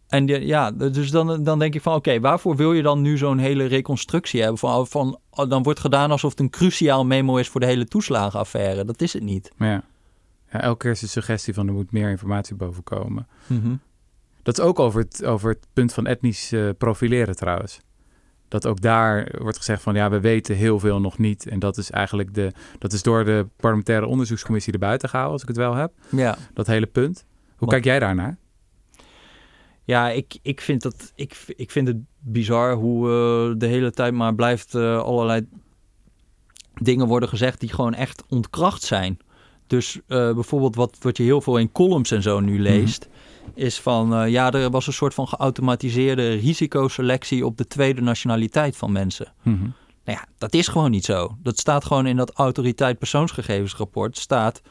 [0.08, 3.18] En die- ja, dus dan, dan denk ik van oké, waarvoor wil je dan nu
[3.18, 4.58] zo'n hele reconstructie hebben?
[4.60, 7.86] Van, van, oh, dan wordt gedaan alsof het een cruciaal memo is voor de hele
[7.86, 8.86] toeslagenaffaire.
[8.86, 9.52] Dat is het niet.
[9.58, 9.84] Ja.
[10.52, 13.28] ja, elke keer is de suggestie van er moet meer informatie boven komen.
[14.44, 17.80] Dat is ook over het, over het punt van etnisch eh, profileren trouwens.
[18.52, 21.48] Dat ook daar wordt gezegd van ja, we weten heel veel nog niet.
[21.48, 25.56] En dat is eigenlijk de, dat is door de parlementaire onderzoekscommissie erbuiten gehouden, als ik
[25.56, 25.92] het wel heb.
[26.10, 26.38] Ja.
[26.54, 27.26] Dat hele punt.
[27.56, 28.38] Hoe kijk jij daarnaar?
[29.84, 34.14] Ja, ik, ik, vind dat, ik, ik vind het bizar hoe uh, de hele tijd
[34.14, 35.48] maar blijft uh, allerlei
[36.74, 39.18] dingen worden gezegd die gewoon echt ontkracht zijn.
[39.68, 42.62] Dus uh, bijvoorbeeld wat, wat je heel veel in columns en zo nu Mhm.
[42.62, 43.08] leest,
[43.54, 48.92] is van ja, er was een soort van geautomatiseerde risicoselectie op de tweede nationaliteit van
[48.92, 49.34] mensen.
[49.42, 49.70] Mhm.
[50.06, 51.38] Nou ja, dat is gewoon niet zo.
[51.44, 54.62] Dat staat gewoon in dat autoriteit persoonsgegevensrapport staat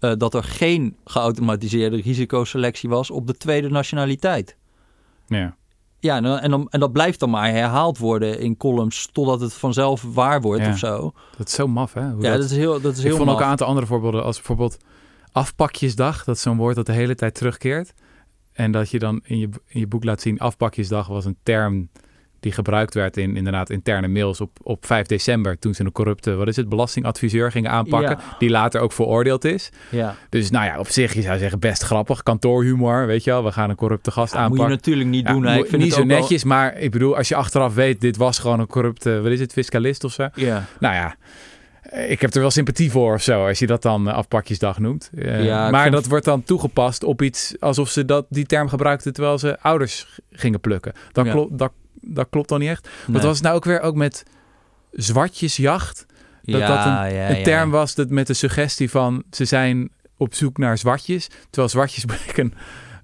[0.00, 4.56] uh, dat er geen geautomatiseerde risicoselectie was op de tweede nationaliteit.
[5.26, 5.56] Ja.
[5.98, 10.40] Ja, en, en, dat blijft dan maar herhaald worden in columns totdat het vanzelf waar
[10.40, 10.70] wordt Ja.
[10.70, 11.12] of zo.
[11.36, 12.10] Dat is zo maf, hè?
[12.10, 14.24] Hoe Ja, dat is heel, dat is ik heel vond ook een aantal andere voorbeelden,
[14.24, 14.76] als bijvoorbeeld
[15.32, 16.24] afpakjesdag.
[16.24, 17.92] Dat is zo'n woord dat de hele tijd terugkeert.
[18.52, 21.88] En dat je dan in je, in je boek laat zien, afpakjesdag was een term
[22.40, 25.58] die gebruikt werd in inderdaad interne mails op, op 5 december.
[25.58, 28.10] Toen ze een corrupte, wat is het, belastingadviseur gingen aanpakken.
[28.18, 28.36] Ja.
[28.38, 29.70] Die later ook veroordeeld is.
[29.90, 30.14] Ja.
[30.28, 32.22] Dus nou ja, op zich, je zou zeggen, best grappig.
[32.22, 33.44] Kantoorhumor, weet je wel.
[33.44, 34.76] We gaan een corrupte gast Ja, moet je aanpakken.
[34.76, 35.42] natuurlijk niet Ja, doen.
[35.42, 38.00] mo- Ik vind niet het zo wel- netjes, maar ik bedoel, als je achteraf weet,
[38.00, 40.28] dit was gewoon een corrupte, wat is het, fiscalist of zo.
[40.34, 40.64] Ja.
[40.80, 41.16] Nou ja,
[41.92, 45.10] ik heb er wel sympathie voor of zo, als je dat dan eh, afpakjesdag noemt.
[45.14, 49.12] Eh, Ja, maar dat wordt dan toegepast op iets alsof ze dat, die term gebruikten
[49.12, 50.92] terwijl ze ouders gingen plukken.
[51.12, 51.32] Dat, Ja.
[51.32, 52.88] klopt, dat, dat klopt dan niet echt.
[53.06, 53.22] Wat Nee.
[53.26, 54.24] was het nou ook weer ook met
[54.90, 56.06] zwartjesjacht?
[56.42, 57.44] Dat ja, dat een, ja, een ja.
[57.44, 61.28] term was dat met de suggestie van ze zijn op zoek naar zwartjes.
[61.50, 62.54] Terwijl zwartjes blijken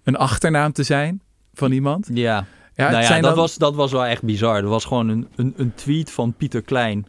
[0.05, 1.21] een achternaam te zijn
[1.55, 2.09] van iemand.
[2.13, 4.61] Ja, Ja, nou ja, dat, dan- was, dat was wel echt bizar.
[4.61, 7.07] Dat was gewoon een, een, een tweet van Pieter Klein.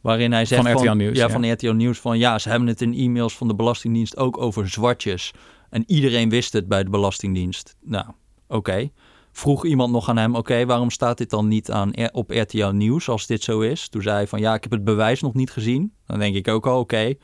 [0.00, 1.30] Waarin hij zegt Van RTL Nieuws, Ja, ja.
[1.30, 1.98] van RTL Nieuws.
[1.98, 5.32] Van ja, ze hebben het in e-mails van de Belastingdienst ook over zwartjes.
[5.70, 7.76] En iedereen wist het bij de Belastingdienst.
[7.84, 8.06] Nou,
[8.48, 8.88] oké.
[9.32, 13.08] Vroeg iemand nog aan hem, oké, waarom staat dit dan niet aan, op RTL Nieuws
[13.08, 13.88] als dit zo is?
[13.88, 15.92] Toen zei hij van, ja, ik heb het bewijs nog niet gezien.
[16.06, 17.14] Dan denk ik ook al, oké.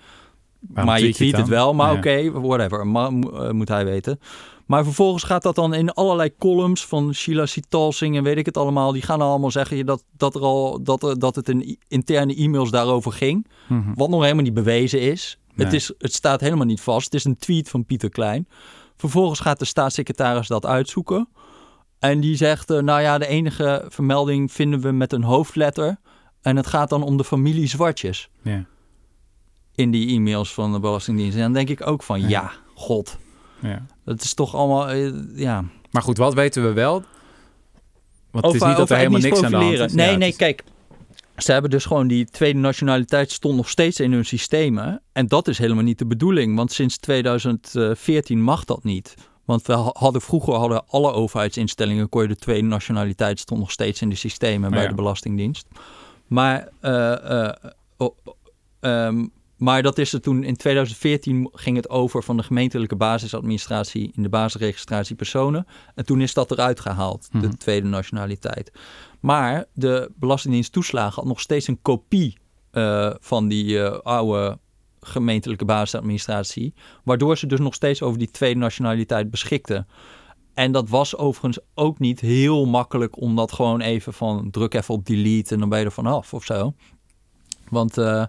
[0.69, 1.99] Maar je tweet je het wel, maar Ja.
[1.99, 2.87] oké, whatever.
[2.87, 4.19] Maar, eh, moet hij weten.
[4.67, 8.57] Maar vervolgens gaat dat dan in allerlei columns van Sheila Sitalsing en weet ik het
[8.57, 8.93] allemaal.
[8.93, 12.71] Die gaan allemaal zeggen dat, dat, er al, dat, er, dat het in interne e-mails
[12.71, 13.47] daarover ging.
[13.69, 13.95] Mhm.
[13.95, 15.39] Wat nog helemaal niet bewezen is.
[15.55, 15.67] Nee.
[15.67, 15.93] Het, is.
[15.99, 17.05] het staat helemaal niet vast.
[17.05, 18.49] Het is een tweet van Pieter Klein.
[18.97, 21.29] Vervolgens gaat de staatssecretaris dat uitzoeken.
[21.99, 25.99] En die zegt, eh, nou ja, de enige vermelding vinden we met een hoofdletter.
[26.43, 28.65] En het gaat dan om de familie Zwartjes Ja.
[29.75, 31.37] in die e-mails van de Belastingdienst.
[31.37, 32.29] En dan denk ik ook van, Ja.
[32.29, 33.19] ja, god.
[33.61, 33.87] Ja.
[34.05, 35.65] Dat is toch allemaal, eh, ja.
[35.91, 37.03] Maar goed, wat weten we wel?
[38.31, 39.93] Want het is niet dat er helemaal niks aan de hand is.
[39.93, 40.65] Nee, Ja, nee, is- kijk.
[41.37, 45.03] Ze hebben dus gewoon die tweede nationaliteit stond nog steeds in hun systemen.
[45.13, 46.57] En dat is helemaal niet de bedoeling.
[46.57, 49.15] Want sinds 2014 mag dat niet.
[49.45, 53.71] Want we ha- hadden vroeger hadden alle overheidsinstellingen kon je de tweede nationaliteit stond nog
[53.71, 54.89] steeds in de systemen bij ja.
[54.89, 55.67] de Belastingdienst.
[56.27, 56.69] Maar,
[57.97, 58.17] oh,
[58.81, 59.27] ehm,
[59.57, 64.23] maar dat is er toen in 2014 ging het over van de gemeentelijke basisadministratie in
[64.23, 65.67] de basisregistratie personen.
[65.95, 67.51] En toen is dat eruit gehaald, Mhm.
[67.51, 68.73] de tweede nationaliteit.
[69.21, 72.39] Maar de Belastingdienst toeslagen had nog steeds een kopie
[72.71, 74.59] eh, van die eh, oude
[75.01, 76.75] gemeentelijke basisadministratie.
[77.05, 79.87] Waardoor ze dus nog steeds over die tweede nationaliteit beschikten.
[80.55, 84.95] En dat was overigens ook niet heel makkelijk om dat gewoon even van druk even
[84.95, 86.75] op delete en dan ben je er vanaf of zo.
[87.69, 88.25] Want eh,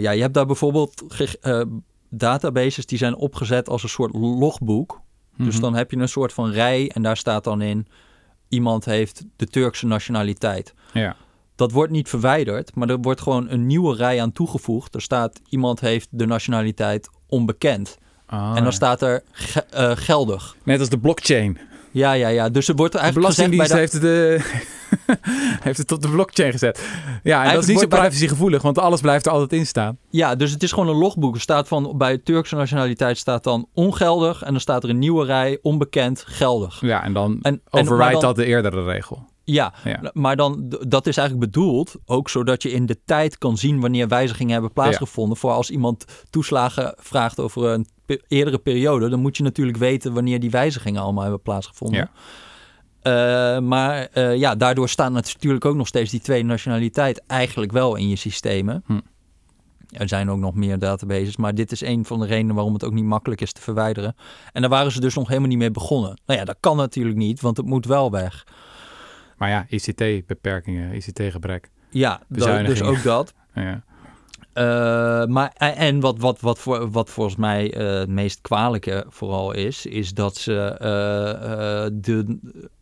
[0.00, 1.02] ja, je hebt daar bijvoorbeeld
[1.40, 1.60] eh,
[2.10, 5.00] databases die zijn opgezet als een soort logboek.
[5.36, 5.60] Dus Mhm.
[5.62, 7.86] dan heb je een soort van rij en daar staat dan in...
[8.48, 10.74] iemand heeft de Turkse nationaliteit.
[10.92, 11.16] Ja.
[11.54, 14.94] Dat wordt niet verwijderd, maar er wordt gewoon een nieuwe rij aan toegevoegd.
[14.94, 17.98] Er staat iemand heeft de nationaliteit onbekend.
[18.26, 20.56] Ah, en dan staat er ge- eh, geldig.
[20.62, 21.58] Net als de blockchain.
[21.96, 22.48] Ja, ja, ja.
[22.48, 24.08] Dus er wordt De eigenlijk gezegd bij Belastingdienst de...
[24.08, 24.42] heeft,
[25.06, 26.88] het, eh, heeft het op de blockchain gezet.
[27.22, 29.98] Ja, en dat is niet zo privacygevoelig, want alles blijft er altijd in staan.
[30.10, 31.34] Ja, dus het is gewoon een logboek.
[31.34, 34.42] Er staat van bij Turkse nationaliteit staat dan ongeldig.
[34.42, 36.80] En dan staat er een nieuwe rij, onbekend, geldig.
[36.80, 39.24] Ja, en dan En, dan- dat de eerdere regel.
[39.44, 40.10] Ja, Ja.
[40.12, 44.08] maar dan, dat is eigenlijk bedoeld ook zodat je in de tijd kan zien wanneer
[44.08, 45.36] wijzigingen hebben plaatsgevonden.
[45.36, 47.86] Voor als iemand toeslagen vraagt over een
[48.28, 51.98] eerdere periode, dan moet je natuurlijk weten wanneer die wijzigingen allemaal hebben plaatsgevonden.
[51.98, 52.10] Ja.
[53.06, 57.96] Eh, maar eh, ja, daardoor staat natuurlijk ook nog steeds die tweede nationaliteit eigenlijk wel
[57.96, 58.82] in je systemen.
[58.86, 59.00] Hm.
[59.90, 62.84] Er zijn ook nog meer databases, maar dit is een van de redenen waarom het
[62.84, 64.16] ook niet makkelijk is te verwijderen.
[64.52, 66.20] En daar waren ze dus nog helemaal niet mee begonnen.
[66.26, 68.46] Nou ja, dat kan natuurlijk niet, want het moet wel weg.
[69.36, 71.70] Maar ja, ICT-beperkingen, ICT-gebrek.
[71.90, 73.34] Ja, dus ook dat.
[73.54, 73.84] Ja.
[74.56, 79.52] Eh, maar, en wat, wat, wat, voor, wat volgens mij eh, het meest kwalijke vooral
[79.52, 82.38] is, is dat ze eh, eh, de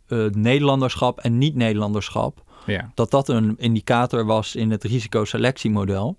[0.06, 2.90] eh, Nederlanderschap en niet-Nederlanderschap Ja.
[2.94, 6.16] dat dat een indicator was in het risicoselectiemodel.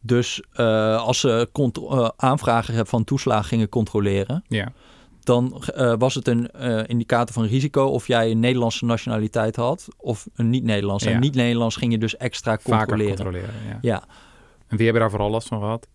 [0.00, 4.72] Dus eh, als ze eh, aanvragen van toeslagen gingen controleren, Ja.
[5.20, 9.88] dan eh, was het een eh, indicator van risico of jij een Nederlandse nationaliteit had
[9.96, 11.04] of een niet-Nederlands.
[11.04, 11.10] Ja.
[11.10, 13.14] En niet-Nederlands ging je dus extra Vaker controleren.
[13.14, 13.54] controleren.
[13.68, 13.78] Ja.
[13.82, 14.02] Ja.
[14.72, 15.88] En wie hebben daar vooral last van gehad?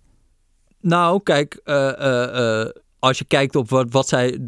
[0.82, 2.70] Nou, kijk, eh, eh, eh,
[3.00, 4.40] als je kijkt op wat, wat zij.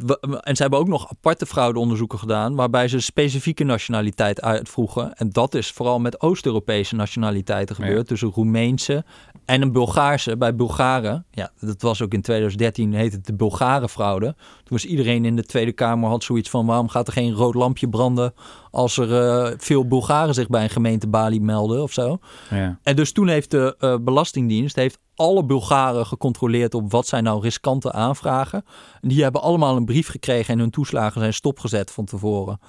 [0.42, 2.56] En ze hebben ook nog aparte fraudeonderzoeken gedaan.
[2.56, 5.14] waarbij ze specifieke nationaliteit uitvroegen.
[5.14, 7.86] En dat is vooral met Oost-Europese nationaliteiten Ja.
[7.86, 8.08] gebeurd.
[8.08, 9.04] Dus een Roemeense
[9.50, 10.38] en een Bulgaarse.
[10.38, 14.26] Bij Bulgaren, ja, dat was ook in 2013, heette het de Bulgarenfraude.
[14.36, 17.54] Toen was iedereen in de Tweede Kamer had zoiets van: waarom gaat er geen rood
[17.54, 18.34] lampje branden.
[18.72, 22.20] als er eh, veel Bulgaren zich bij een gemeente Bali melden of zo?
[22.50, 22.80] Ja.
[22.84, 27.42] En dus toen heeft de eh, Belastingdienst heeft alle Bulgaren gecontroleerd op wat zijn nou
[27.42, 28.64] riskante aanvragen.
[29.02, 32.60] En die hebben allemaal een brief gekregen en hun toeslagen zijn stopgezet van tevoren.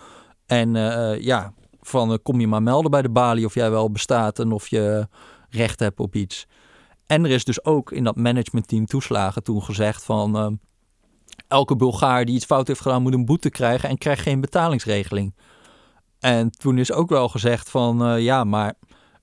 [0.47, 4.39] En eh, ja, van kom je maar melden bij de balie of jij wel bestaat
[4.39, 5.09] en of je
[5.51, 6.47] recht hebt op iets.
[7.11, 10.47] En er is dus ook in dat managementteam toeslagen toen gezegd van eh,
[11.49, 15.35] elke Bulgaar die iets fout heeft gedaan moet een boete krijgen en krijgt geen betalingsregeling.
[16.19, 18.75] En toen is ook wel gezegd van eh, ja, maar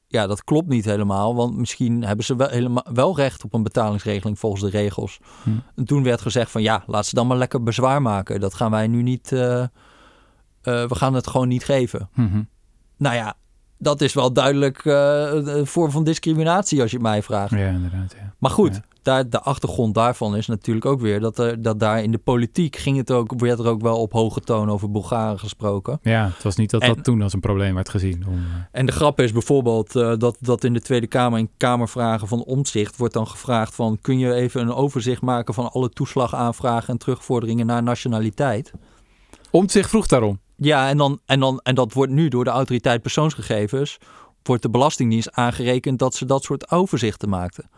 [0.08, 1.36] ja, dat klopt niet helemaal.
[1.36, 5.20] Want misschien hebben ze wel, helemaal, wel recht op een betalingsregeling volgens de regels.
[5.44, 5.50] Hm.
[5.76, 8.40] En toen werd gezegd van ja, laat ze dan maar lekker bezwaar maken.
[8.40, 9.32] Dat gaan wij nu niet.
[9.32, 9.68] eh, eh,
[10.62, 12.10] we gaan het gewoon niet geven.
[12.14, 12.42] Mhm.
[12.98, 13.36] Nou ja,
[13.78, 17.51] dat is wel duidelijk eh, een vorm van discriminatie als je het mij vraagt.
[17.51, 18.15] Ja, inderdaad.
[18.19, 18.34] Ja.
[18.38, 18.82] Maar goed, Ja.
[19.01, 22.75] daar, de achtergrond daarvan is natuurlijk ook weer dat, er, dat daar in de politiek
[22.75, 25.99] ging het ook, werd er ook wel op hoge toon over Bulgaren gesproken.
[26.01, 28.23] ja, het was niet dat En- dat toen als een probleem werd gezien.
[28.28, 28.39] Om, eh,
[28.71, 32.43] En de grap is bijvoorbeeld eh, dat, dat in de Tweede Kamer in Kamervragen van
[32.43, 36.97] Omtzigt wordt dan gevraagd van kun je even een overzicht maken van alle toeslagaanvragen en
[36.97, 38.71] terugvorderingen naar nationaliteit?
[39.51, 40.39] Om zich vroeg daarom.
[40.58, 43.97] Ja, en, dan, en, dan, en dat wordt nu door de autoriteit persoonsgegevens,
[44.43, 47.70] wordt de Belastingdienst aangerekend dat ze dat soort overzichten maakten.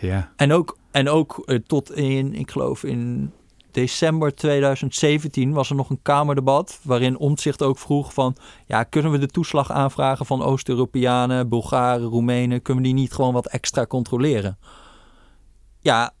[0.00, 0.32] Ja.
[0.36, 3.32] En ook, en ook eh, tot in, ik geloof in
[3.70, 8.36] december 2017 was er nog een Kamerdebat waarin Omtzigt ook vroeg van,
[8.66, 13.32] ja, kunnen we de toeslag aanvragen van Oost-Europeanen, Bulgaren, Roemenen, kunnen we die niet gewoon
[13.32, 14.58] wat extra controleren?
[15.80, 16.12] Ja,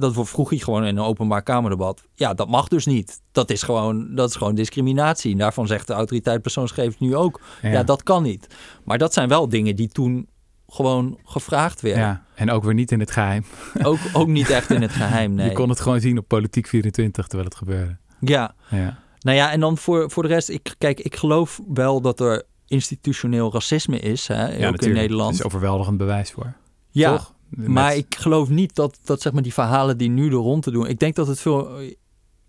[0.00, 2.02] dat vroeg hij gewoon in een openbaar Kamerdebat.
[2.14, 3.20] Ja, dat mag dus niet.
[3.32, 5.32] Dat is gewoon, dat is gewoon discriminatie.
[5.32, 7.70] En daarvan zegt de autoriteit persoonsgegevens nu ook, Ja.
[7.70, 8.46] ja, dat kan niet.
[8.84, 10.28] Maar dat zijn wel dingen die toen
[10.68, 12.02] gewoon gevraagd werden.
[12.02, 12.22] ja.
[12.34, 13.44] En ook weer niet in het geheim.
[13.82, 15.48] Ook, ook niet echt in het geheim, nee.
[15.48, 17.96] Je kon het gewoon zien op Politiek 24 terwijl het gebeurde.
[18.20, 18.98] Ja, Ja.
[19.20, 22.42] nou ja, en dan voor, voor de rest, ik, kijk, ik geloof wel dat er
[22.66, 24.92] institutioneel racisme is, hè, ook in.
[24.92, 25.30] Nederland.
[25.34, 26.52] Er is overweldigend bewijs voor.
[26.90, 27.34] ja, Toch?
[27.48, 30.70] Maar ik geloof niet dat, dat zeg maar die verhalen die nu de rond te
[30.70, 30.86] doen.
[30.86, 31.70] Ik denk dat het veel.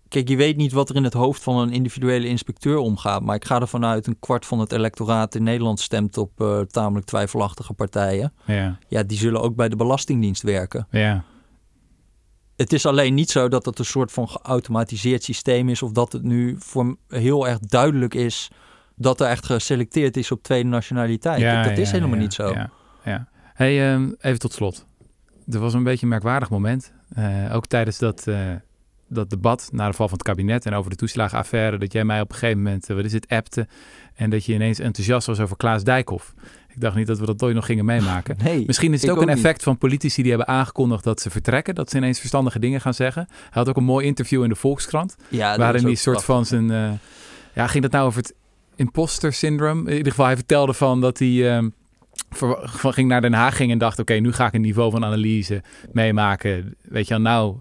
[0.08, 3.22] Kijk, je weet niet wat er in het hoofd van een individuele inspecteur omgaat.
[3.22, 6.60] Maar ik ga ervan uit een kwart van het electoraat in Nederland stemt op eh,
[6.60, 8.32] tamelijk twijfelachtige partijen.
[8.44, 8.78] Ja.
[8.88, 10.86] Ja, die zullen ook bij de Belastingdienst werken.
[10.90, 11.24] Ja.
[12.56, 15.82] Het is alleen niet zo dat het een soort van geautomatiseerd systeem is.
[15.82, 18.50] Of dat het nu voor heel erg duidelijk is
[18.96, 21.40] dat er echt geselecteerd is op tweede nationaliteit.
[21.40, 22.48] Ja, dat is ja, helemaal ja, niet zo.
[22.48, 22.70] Ja,
[23.04, 23.28] ja.
[23.54, 24.86] Hey, ehm, even tot slot.
[25.50, 26.92] Er was een beetje een merkwaardig moment.
[27.14, 28.36] eh, ook tijdens dat, eh,
[29.08, 31.78] dat debat na de val van het kabinet en over de toeslagenaffaire.
[31.78, 33.66] Dat jij mij op een gegeven moment, eh, wat is het, appte.
[34.14, 36.34] En dat je ineens enthousiast was over Klaas Dijkhoff.
[36.68, 38.36] Ik dacht niet dat we dat ooit nog gingen meemaken.
[38.44, 39.36] Nee, Misschien is het ook een niet.
[39.36, 41.74] effect van politici die hebben aangekondigd dat ze vertrekken.
[41.74, 43.26] Dat ze ineens verstandige dingen gaan zeggen.
[43.28, 45.16] Hij had ook een mooi interview in de Volkskrant.
[45.28, 46.66] Ja, waarin ook soort van zijn...
[47.54, 48.34] ja, ging dat nou over het
[48.76, 49.90] imposter syndrome?
[49.90, 51.56] In ieder geval, hij vertelde van dat hij...
[51.56, 51.68] ehm,
[52.30, 53.98] van ging naar Den Haag ging en dacht...
[53.98, 55.62] oké, nu ga ik een niveau van analyse
[55.92, 56.76] meemaken.
[56.82, 57.56] Weet je nou,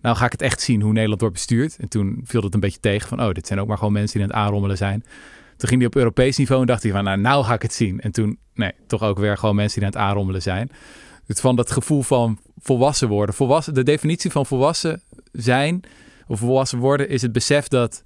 [0.00, 1.76] nou ga ik het echt zien hoe Nederland wordt bestuurd.
[1.76, 3.22] En toen viel het een beetje tegen van...
[3.22, 5.04] oh, dit zijn ook maar gewoon mensen die aan het aanrommelen zijn.
[5.56, 7.04] Toen ging hij op Europees niveau en dacht hij van...
[7.04, 8.00] nou, nou ga ik het zien.
[8.00, 10.70] En toen, nee, toch ook weer gewoon mensen die aan het aanrommelen zijn.
[11.26, 13.34] Dus van dat gevoel van volwassen worden.
[13.34, 15.82] Volwassen, de definitie van volwassen zijn
[16.26, 18.02] of volwassen worden is het besef dat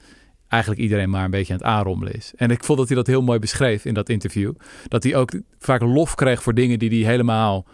[0.54, 2.32] eigenlijk iedereen maar een beetje aan het aanrommelen is.
[2.36, 4.52] En ik vond dat hij dat heel mooi beschreef in dat interview.
[4.88, 7.66] Dat hij ook vaak lof kreeg voor dingen die hij helemaal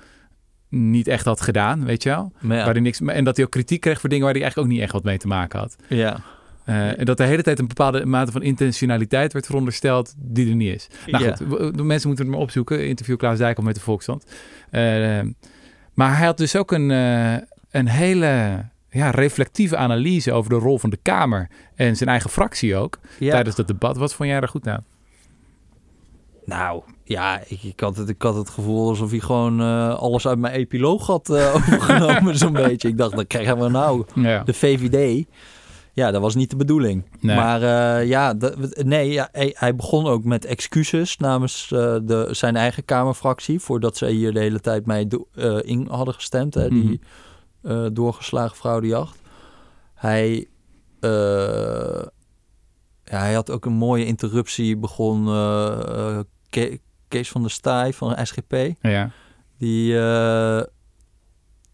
[0.69, 2.33] niet echt had gedaan, weet je wel.
[2.41, 4.71] Ja, Waar hij niks, en dat hij ook kritiek kreeg voor dingen waar hij eigenlijk
[4.71, 5.77] ook niet echt wat mee te maken had.
[5.89, 6.21] ja.
[6.65, 10.55] Eh, En dat de hele tijd een bepaalde mate van intentionaliteit werd verondersteld die er
[10.55, 10.89] niet is.
[11.07, 11.37] Nou Ja.
[11.37, 12.87] goed, de mensen moeten het maar opzoeken.
[12.89, 14.25] Interview Klaas Dijkhoff met de Volksstand.
[14.71, 14.81] Eh,
[15.95, 17.35] maar hij had dus ook een, eh,
[17.71, 22.77] een hele ja, reflectieve analyse over de rol van de Kamer en zijn eigen fractie
[22.77, 22.99] ook.
[23.19, 23.31] Ja.
[23.31, 23.97] Tijdens dat debat.
[23.97, 24.85] Wat vond jij er goed aan?
[26.45, 30.27] Nou, ja, ik, ik, had het, ik had het gevoel alsof hij gewoon eh, alles
[30.29, 32.89] uit mijn epiloog had eh, overgenomen, zo'n beetje.
[32.89, 34.43] Ik dacht, dan krijgen we nou Ja.
[34.45, 35.27] de VVD.
[35.93, 37.05] ja, dat was niet de bedoeling.
[37.21, 37.37] Nee.
[37.37, 42.57] Maar eh, ja, de- nee, ja, hij, hij begon ook met excuses namens de, zijn
[42.57, 43.61] eigen Kamerfractie.
[43.61, 45.07] Voordat ze hier de hele tijd mee
[45.63, 46.55] in hadden gestemd.
[46.55, 47.01] Hè, die
[47.63, 49.19] eh, doorgeslagen fraudejacht.
[49.95, 50.49] Hij,
[51.01, 51.11] eh,
[53.05, 54.77] ja, hij had ook een mooie interruptie.
[54.77, 56.19] Begon eh,
[56.51, 58.55] Ke- Kees van der Staaij van SGP.
[58.81, 59.11] Ja.
[59.59, 59.95] Die,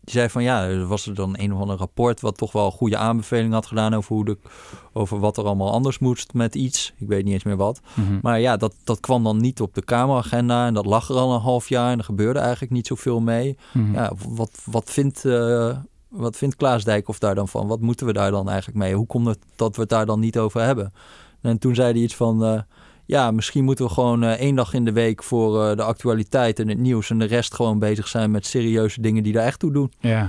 [0.07, 2.67] die zei van ja, er was er dan een of ander rapport wat toch wel
[2.67, 4.39] een goede aanbeveling had gedaan over, hoe de,
[4.93, 6.93] over wat er allemaal anders moest met iets.
[6.97, 7.81] Ik weet niet eens meer wat.
[7.95, 8.19] Mhm.
[8.23, 11.35] Maar ja, dat, dat kwam dan niet op de Kameragenda en dat lag er al
[11.35, 13.57] een half jaar en er gebeurde eigenlijk niet zoveel mee.
[13.73, 13.93] Mhm.
[13.93, 15.77] Ja, wat, wat, vindt, eh,
[16.09, 17.67] wat vindt Klaas Dijkhoff daar dan van?
[17.67, 18.95] Wat moeten we daar dan eigenlijk mee?
[18.95, 20.93] Hoe komt het dat we het daar dan niet over hebben?
[21.41, 22.45] En toen zei hij iets van...
[22.45, 22.61] eh,
[23.07, 26.59] ja, misschien moeten we gewoon eh, één dag in de week voor eh, de actualiteit
[26.59, 27.11] en het nieuws...
[27.11, 29.93] en de rest gewoon bezig zijn met serieuze dingen die daar echt toe doen.
[30.01, 30.27] ja.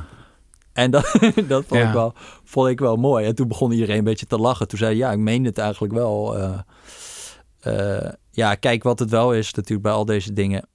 [0.74, 1.04] En dat,
[1.48, 1.88] dat vond, Ja.
[1.88, 2.14] ik wel,
[2.44, 3.26] vond ik wel mooi.
[3.26, 4.68] En toen begon iedereen een beetje te lachen.
[4.68, 6.38] Toen zei hij, ja, ik meen het eigenlijk wel.
[7.60, 10.68] eh, ja, kijk wat het wel is natuurlijk bij al deze dingen.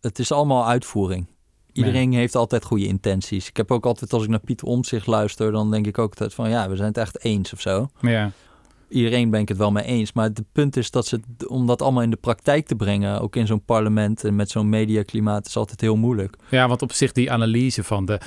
[0.00, 1.26] Het is allemaal uitvoering.
[1.72, 3.48] Iedereen heeft altijd goede intenties.
[3.48, 5.52] Ik heb ook altijd, als ik naar Pieter Omtzigt luister...
[5.52, 7.88] dan denk ik ook altijd van, ja, we zijn het echt eens of zo.
[8.00, 8.30] ja.
[8.90, 10.12] Iedereen ben ik het wel mee eens.
[10.12, 13.20] Maar het punt is dat ze, om dat allemaal in de praktijk te brengen...
[13.20, 15.46] ook in zo'n parlement en met zo'n mediaklimaat...
[15.46, 16.36] is altijd heel moeilijk.
[16.50, 18.20] Ja, want op zich die analyse van de,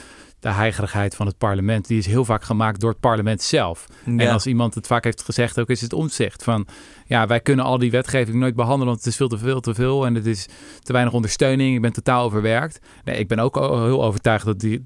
[0.43, 3.87] de heigerigheid van het parlement, die is heel vaak gemaakt door het parlement zelf.
[4.05, 6.67] En als iemand het vaak heeft gezegd, ook is het omzicht van,
[7.05, 9.73] ja, wij kunnen al die wetgeving nooit behandelen, want het is veel te veel, te
[9.73, 10.47] veel en het is
[10.79, 11.75] te weinig ondersteuning.
[11.75, 12.79] Ik ben totaal overwerkt.
[13.03, 14.85] Nee, ik ben ook heel overtuigd dat die,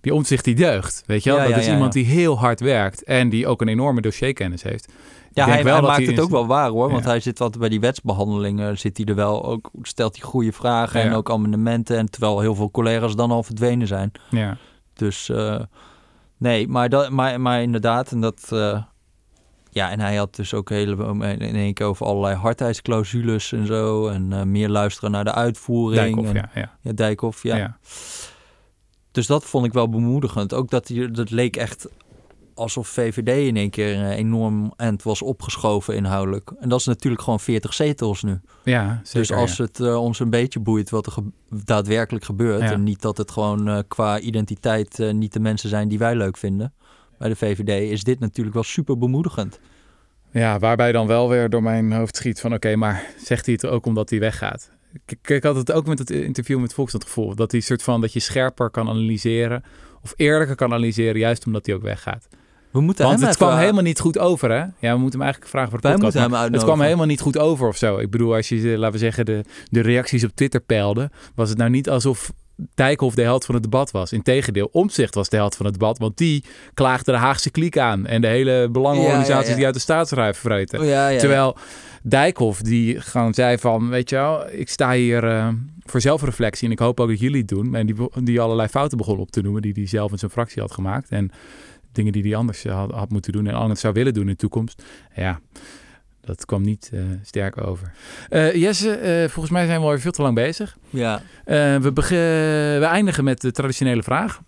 [0.00, 1.38] die omzicht die deugt, weet je wel?
[1.38, 4.62] Ja, dat ja, is iemand die heel hard werkt en die ook een enorme dossierkennis
[4.62, 4.92] heeft.
[5.32, 6.90] Ja, hij, wel hij dat maakt hij het ook wel waar hoor.
[6.90, 7.10] Want Ja.
[7.10, 8.78] hij zit altijd bij die wetsbehandelingen.
[8.78, 11.96] Zit hij er wel ook, stelt hij goede vragen en ook amendementen.
[11.98, 14.12] En terwijl heel veel collega's dan al verdwenen zijn.
[14.30, 14.56] Ja,
[14.94, 15.60] Dus eh,
[16.36, 18.12] nee, maar, dat, maar, maar inderdaad.
[18.12, 18.48] En dat.
[18.52, 18.82] eh,
[19.70, 20.96] ja, en hij had dus ook hele,
[21.38, 24.08] in één keer over allerlei hardheidsclausules en zo.
[24.08, 26.02] En eh, meer luisteren naar de uitvoering.
[26.02, 26.76] Dijkhoff, en, ja, ja.
[26.80, 27.56] ja, Dijkhoff, ja.
[27.56, 27.78] ja.
[29.10, 30.54] Dus dat vond ik wel bemoedigend.
[30.54, 31.88] Ook dat, hij, dat leek echt
[32.54, 36.52] alsof VVD in één keer een enorm end was opgeschoven inhoudelijk.
[36.60, 38.40] En dat is natuurlijk gewoon 40 zetels nu.
[38.64, 39.64] Ja, zeker, dus als ja.
[39.64, 41.30] het eh, ons een beetje boeit wat er ge-
[41.64, 42.60] daadwerkelijk gebeurt...
[42.60, 42.72] Ja.
[42.72, 46.16] en niet dat het gewoon eh, qua identiteit eh, niet de mensen zijn die wij
[46.16, 46.72] leuk vinden...
[47.18, 49.60] bij de VVD is dit natuurlijk wel super bemoedigend.
[50.30, 52.54] Ja, waarbij dan wel weer door mijn hoofd schiet van...
[52.54, 54.70] oké, maar zegt hij het ook omdat hij weggaat?
[55.06, 57.34] Ik, ik had het ook met het interview met Fox het gevoel...
[57.34, 59.64] dat hij soort van dat je scherper kan analyseren...
[60.02, 62.28] of eerlijker kan analyseren, juist omdat hij ook weggaat.
[62.74, 64.56] We moeten Want hem het even- kwam helemaal niet goed over, hè?
[64.56, 66.16] Ja, we moeten hem eigenlijk vragen voor de Wij podcast.
[66.18, 67.98] moeten hem het kwam helemaal niet goed over of zo.
[67.98, 71.10] Ik bedoel, als je, eh, laten we zeggen, de, de reacties op Twitter peilde...
[71.34, 72.32] was het nou niet alsof
[72.74, 74.12] Dijkhoff de held van het debat was.
[74.12, 75.98] Integendeel, Omtzigt was de held van het debat...
[75.98, 76.44] want die
[76.74, 78.06] klaagde de Haagse kliek aan...
[78.06, 79.56] en de hele belangenorganisaties Ja, ja, ja.
[79.56, 80.80] die uit de staatsruif vreten.
[80.80, 81.56] Oh, Terwijl
[82.02, 85.48] Dijkhoff die gewoon zei van, weet je wel, ik sta hier eh,
[85.84, 87.74] voor zelfreflectie en ik hoop ook dat jullie het doen.
[87.74, 90.62] En die, die allerlei fouten begon op te noemen die hij zelf in zijn fractie
[90.62, 91.08] had gemaakt.
[91.08, 91.30] En
[91.94, 94.28] dingen die hij anders eh, had, had moeten doen en anders zou willen doen in
[94.28, 94.82] de toekomst.
[95.14, 95.40] Ja,
[96.20, 97.92] dat kwam niet eh, sterk over.
[98.28, 100.76] Eh, Jesse, volgens mij zijn we alweer veel te lang bezig.
[100.90, 101.22] ja.
[101.44, 101.92] We,
[102.78, 104.40] we eindigen met de traditionele vraag.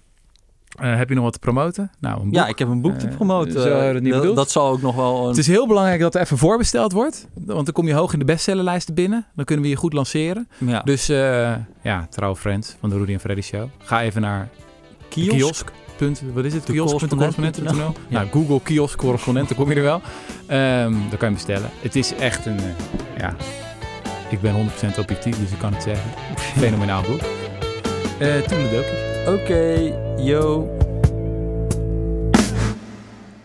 [0.76, 1.90] Heb je nog wat te promoten?
[2.00, 2.34] Nou, een boek.
[2.34, 3.54] ja, ik heb een boek te promoten.
[3.92, 5.22] dat niet dat, zal ook nog wel...
[5.22, 5.28] Een...
[5.28, 7.26] Het is heel belangrijk dat er even voorbesteld wordt.
[7.34, 9.26] Want dan kom je hoog in de bestsellerlijsten binnen.
[9.34, 10.48] Dan kunnen we je goed lanceren.
[10.58, 10.82] ja.
[10.82, 11.06] Dus
[11.82, 13.68] ja, trouw friends van de Rudy en Freddy Show.
[13.78, 14.48] Ga even naar
[15.08, 15.36] kiosk.
[15.36, 15.72] kiosk.
[15.96, 16.66] Punt, wat is het?
[16.66, 18.18] De Kiosk.correspondenten.nl correspondent.nl.
[18.18, 20.00] Nou, Google kiosk correspondent, dan kom je er wel.
[20.46, 21.70] Ehm dan kan je bestellen.
[21.80, 23.36] Het is echt een, eh, ja,
[24.30, 26.10] ik ben 100% objectief, dus ik kan het zeggen.
[26.36, 27.20] Fenomenaal boek.
[28.18, 28.98] Eh Toedeledokies.
[29.26, 30.76] Oké, yo.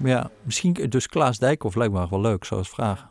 [0.04, 3.10] Ja, misschien dus Klaas Dijkhoff lijkt me wel leuk, zoals vragen.